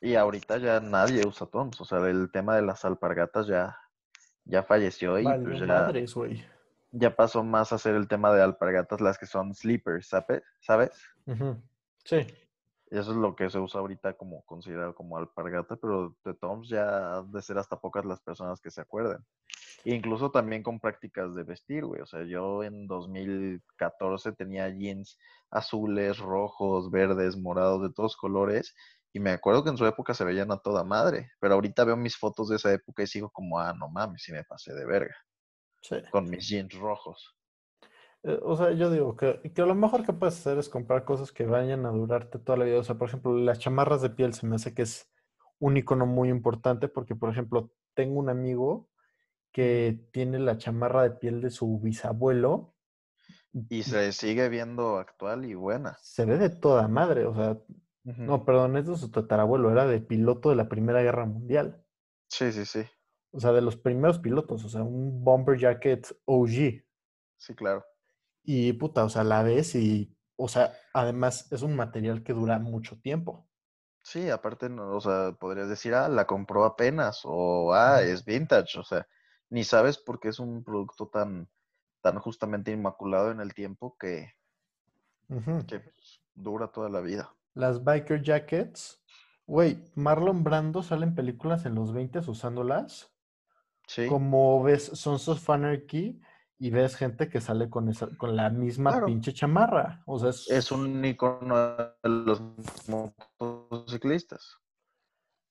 [0.01, 3.77] Y ahorita ya nadie usa Toms, o sea, el tema de las alpargatas ya,
[4.45, 6.11] ya falleció y Valió pues ya, madres,
[6.93, 10.91] ya pasó más a ser el tema de alpargatas las que son sleepers, ¿sabe- ¿sabes?
[12.05, 12.27] Sí.
[12.91, 17.21] Eso es lo que se usa ahorita como considerado como alpargata, pero de Toms ya
[17.23, 19.19] de ser hasta pocas las personas que se acuerden.
[19.85, 22.01] Incluso también con prácticas de vestir, güey.
[22.01, 25.19] O sea, yo en 2014 tenía jeans
[25.51, 28.75] azules, rojos, verdes, morados, de todos colores.
[29.13, 31.33] Y me acuerdo que en su época se veían a toda madre.
[31.41, 34.33] Pero ahorita veo mis fotos de esa época y sigo como, ah, no mames, si
[34.33, 35.17] me pasé de verga.
[35.81, 35.97] Sí.
[36.11, 37.35] Con mis jeans rojos.
[38.23, 41.33] Eh, O sea, yo digo que, que lo mejor que puedes hacer es comprar cosas
[41.33, 42.79] que vayan a durarte toda la vida.
[42.79, 45.11] O sea, por ejemplo, las chamarras de piel se me hace que es
[45.59, 48.91] un icono muy importante porque, por ejemplo, tengo un amigo
[49.53, 52.75] que tiene la chamarra de piel de su bisabuelo.
[53.71, 55.97] Y se sigue viendo actual y buena.
[56.01, 57.25] Se ve de toda madre.
[57.27, 57.59] O sea,
[58.17, 61.85] No, perdón, es de su tatarabuelo, era de piloto de la Primera Guerra Mundial.
[62.29, 62.87] Sí, sí, sí.
[63.33, 66.83] O sea, de los primeros pilotos, o sea, un bomber jacket OG.
[67.37, 67.85] Sí, claro.
[68.43, 72.59] Y puta, o sea, la ves y, o sea, además es un material que dura
[72.59, 73.47] mucho tiempo.
[74.03, 78.79] Sí, aparte, no, o sea, podrías decir, ah, la compró apenas, o ah, es vintage,
[78.79, 79.07] o sea,
[79.51, 81.51] ni sabes por qué es un producto tan,
[82.01, 84.33] tan justamente inmaculado en el tiempo que
[85.27, 87.35] pues, dura toda la vida.
[87.59, 89.03] Las biker jackets,
[89.45, 93.13] güey, Marlon Brando sale en películas en los 20 usándolas.
[93.89, 96.21] Sí, Como ves Sons of Anarchy
[96.59, 99.07] y ves gente que sale con esa, con la misma Claro.
[99.07, 100.03] pinche chamarra.
[100.07, 102.41] O sea, es, es un icono de los
[103.41, 104.57] motociclistas.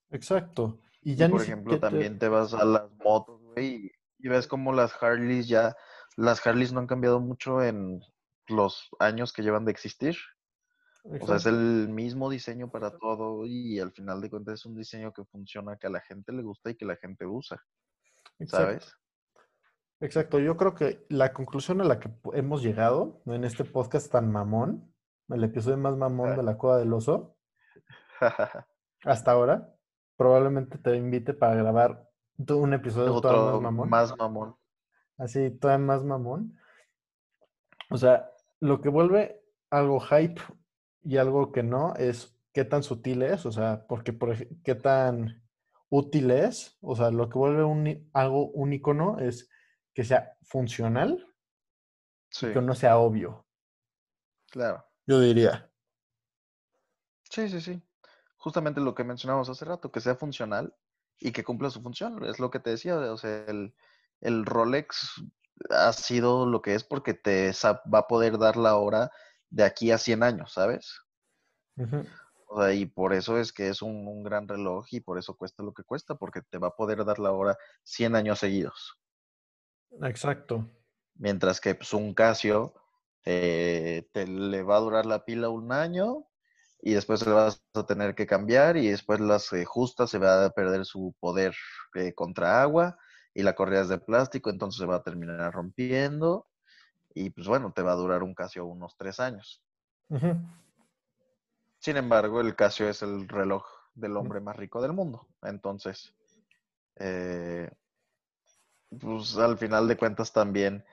[0.09, 0.79] exacto.
[1.01, 3.91] Y Y ya ni por ejemplo, te- también te vas a las motos, güey, y,
[4.19, 5.75] y ves como las Harleys ya,
[6.15, 8.01] las Harleys no han cambiado mucho en
[8.47, 10.15] los años que llevan de existir.
[11.09, 11.49] O sea, es exacto.
[11.49, 15.77] el mismo diseño para todo y al final de cuentas es un diseño que funciona,
[15.77, 17.61] que a la gente le gusta y que la gente usa,
[18.39, 18.65] Exacto.
[18.65, 18.97] ¿sabes?
[19.99, 24.31] Exacto, yo creo que la conclusión a la que hemos llegado en este podcast tan
[24.31, 24.93] mamón,
[25.29, 27.35] el episodio más mamón de la Cueva del Oso,
[29.03, 29.73] hasta ahora,
[30.15, 34.55] probablemente te invite para grabar un episodio todavía más Otro mamón, más mamón.
[35.17, 36.59] así todavía más mamón.
[37.89, 38.29] O sea,
[38.59, 40.41] lo que vuelve algo hype
[41.07, 45.43] y algo que no es qué tan sutil es, o sea, porque por qué tan
[45.89, 49.49] útil es, o sea, lo que vuelve un, algo un icono es
[49.93, 51.23] que sea funcional
[52.29, 53.47] Sí, que no sea obvio.
[54.51, 54.83] claro.
[55.05, 55.71] Yo diría.
[57.29, 57.81] Sí, sí, sí.
[58.37, 60.75] Justamente lo que mencionamos hace rato, que sea funcional
[61.19, 62.23] y que cumpla su función.
[62.25, 63.73] Es lo que te decía, o sea, el,
[64.21, 65.23] el Rolex
[65.69, 67.51] ha sido lo que es porque te
[67.93, 69.11] va a poder dar la hora
[69.49, 71.01] de aquí a 100 años, ¿sabes?
[71.77, 72.05] Ujú.
[72.49, 75.35] O sea, y por eso es que es un, un gran reloj y por eso
[75.35, 78.99] cuesta lo que cuesta, porque te va a poder dar la hora 100 años seguidos.
[80.01, 80.69] Exacto.
[81.15, 82.73] Mientras que pues, un Casio
[83.25, 86.27] eh, te le va a durar la pila un año
[86.81, 90.45] y después le vas a tener que cambiar y después las eh, justas se va
[90.45, 91.55] a perder su poder
[91.95, 92.97] eh, contra agua
[93.33, 96.47] y la correa es de plástico, entonces se va a terminar rompiendo
[97.17, 99.63] y pues bueno, te va a durar un Casio unos tres años.
[101.79, 103.65] Sin embargo, el Casio es el reloj
[103.95, 105.27] del hombre más rico del mundo.
[105.41, 106.13] Entonces,
[106.97, 107.69] eh,
[108.99, 110.85] pues al final de cuentas también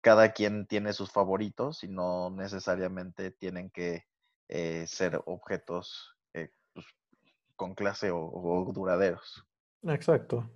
[0.00, 4.04] cada quien tiene sus favoritos y no necesariamente tienen que
[4.48, 6.86] eh, ser objetos eh, pues,
[7.56, 9.46] con clase o, o duraderos.
[9.84, 10.48] Exacto.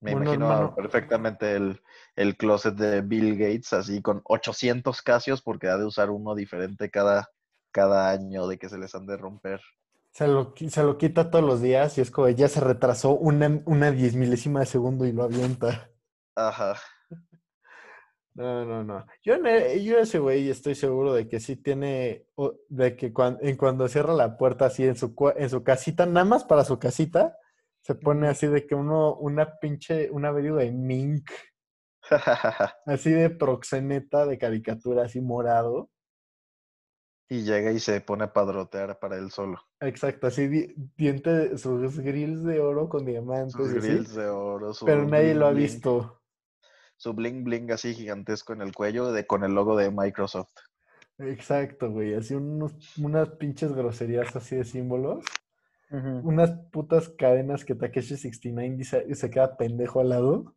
[0.00, 0.76] Me Bueno, imagino hermano.
[0.76, 1.80] perfectamente el,
[2.16, 6.90] el closet de Bill Gates así con 800 Casios porque ha de usar uno diferente
[6.90, 7.30] cada,
[7.72, 9.60] cada año de que se les han de romper.
[10.12, 13.62] Se lo, se lo quita todos los días y es como ya se retrasó una,
[13.64, 15.88] una diez milésima de segundo y lo avienta.
[16.36, 16.76] Ajá.
[18.34, 19.04] No, no, no.
[19.24, 22.26] Yo, ne- yo ese güey estoy seguro de que sí tiene,
[22.68, 26.24] de que cuan- en cuando cierra la puerta así en su, en su casita, nada
[26.24, 27.36] más para su casita,
[27.82, 31.30] se pone así de que uno, una pinche, una abrigo de mink,
[32.86, 35.90] así de proxeneta de caricatura, así morado.
[37.30, 39.60] y llega y se pone a padrotear para él solo.
[39.80, 44.72] Exacto, así di- diente, sus grills de oro con diamantes Sus así, grills de oro,
[44.72, 46.22] su pero nadie bling lo ha visto.
[46.96, 50.52] Su bling bling así gigantesco en el cuello de, con el logo de Microsoft.
[51.18, 55.24] Exacto, güey, así unos, unas pinches groserías así de símbolos.
[55.90, 60.54] Unas putas cadenas que Takeshi 69 dice se queda pendejo al lado.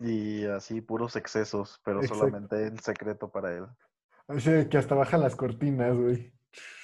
[0.00, 2.24] Y así puros excesos, pero Exacto.
[2.24, 3.66] solamente en secreto para él.
[4.26, 6.34] Así que hasta baja las cortinas, güey.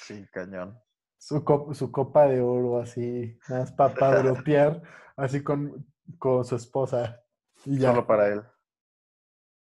[0.02, 0.78] Sí, cañón.
[1.18, 4.82] Su, cop- su copa de oro, así, nada más para padrotear,
[5.16, 5.86] así con,
[6.18, 7.22] con su esposa.
[7.66, 7.90] Y ya.
[7.90, 8.42] Solo para él.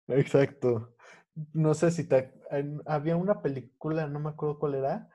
[0.09, 0.97] Exacto.
[1.53, 2.35] No sé si te...
[2.87, 5.11] había una película, no me acuerdo cuál era,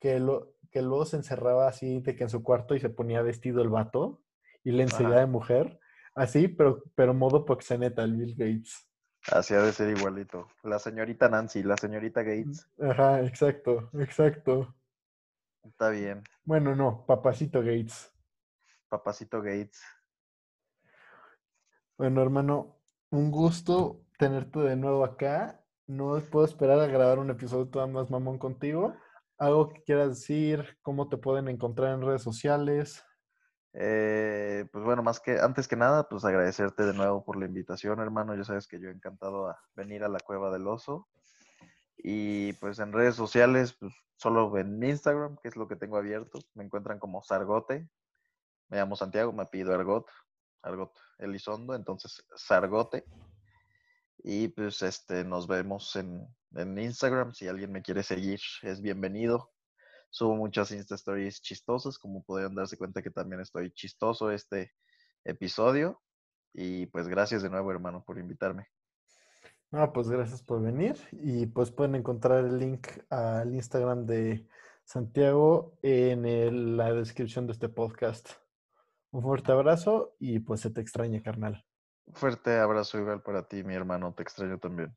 [0.00, 3.22] que, lo, que luego se encerraba así de que en su cuarto y se ponía
[3.22, 4.22] vestido el vato
[4.62, 5.20] y la enseña Ajá.
[5.20, 5.80] de mujer.
[6.14, 8.86] Así, pero, pero modo proxeneta, el Bill Gates.
[9.30, 10.48] Así ha de ser igualito.
[10.62, 12.68] La señorita Nancy, la señorita Gates.
[12.80, 14.74] Ajá, exacto, exacto.
[15.62, 16.22] Está bien.
[16.44, 18.12] Bueno, no, papacito Gates.
[18.88, 19.80] Papacito Gates.
[21.98, 22.80] Bueno, hermano,
[23.10, 25.60] un gusto tenerte de nuevo acá.
[25.86, 28.96] No puedo esperar a grabar un episodio todavía más mamón contigo.
[29.40, 33.02] Algo que quieras decir, cómo te pueden encontrar en redes sociales.
[33.72, 38.00] Eh, pues bueno, más que antes que nada, pues agradecerte de nuevo por la invitación,
[38.00, 38.36] hermano.
[38.36, 41.08] Ya sabes que yo he encantado a venir a la Cueva del Oso.
[41.96, 46.38] Y pues en redes sociales, pues solo en Instagram, que es lo que tengo abierto,
[46.52, 47.88] me encuentran como Sargote.
[48.68, 50.06] Me llamo Santiago, me pido Argot,
[50.60, 53.06] Argot Elizondo, entonces Sargote.
[54.22, 57.32] Y pues este, nos vemos en, en Instagram.
[57.32, 59.50] Si alguien me quiere seguir, es bienvenido.
[60.10, 64.72] Subo muchas Insta Stories chistosas, como podrían darse cuenta que también estoy chistoso este
[65.24, 66.02] episodio.
[66.52, 68.66] Y pues gracias de nuevo, hermano, por invitarme.
[69.70, 70.96] No, pues gracias por venir.
[71.12, 74.48] Y pues pueden encontrar el link al Instagram de
[74.84, 78.30] Santiago en la descripción de este podcast.
[79.12, 81.64] Un fuerte abrazo y pues se te extraña, carnal.
[82.14, 84.14] Fuerte abrazo igual para ti, mi hermano.
[84.14, 84.94] Te extraño también.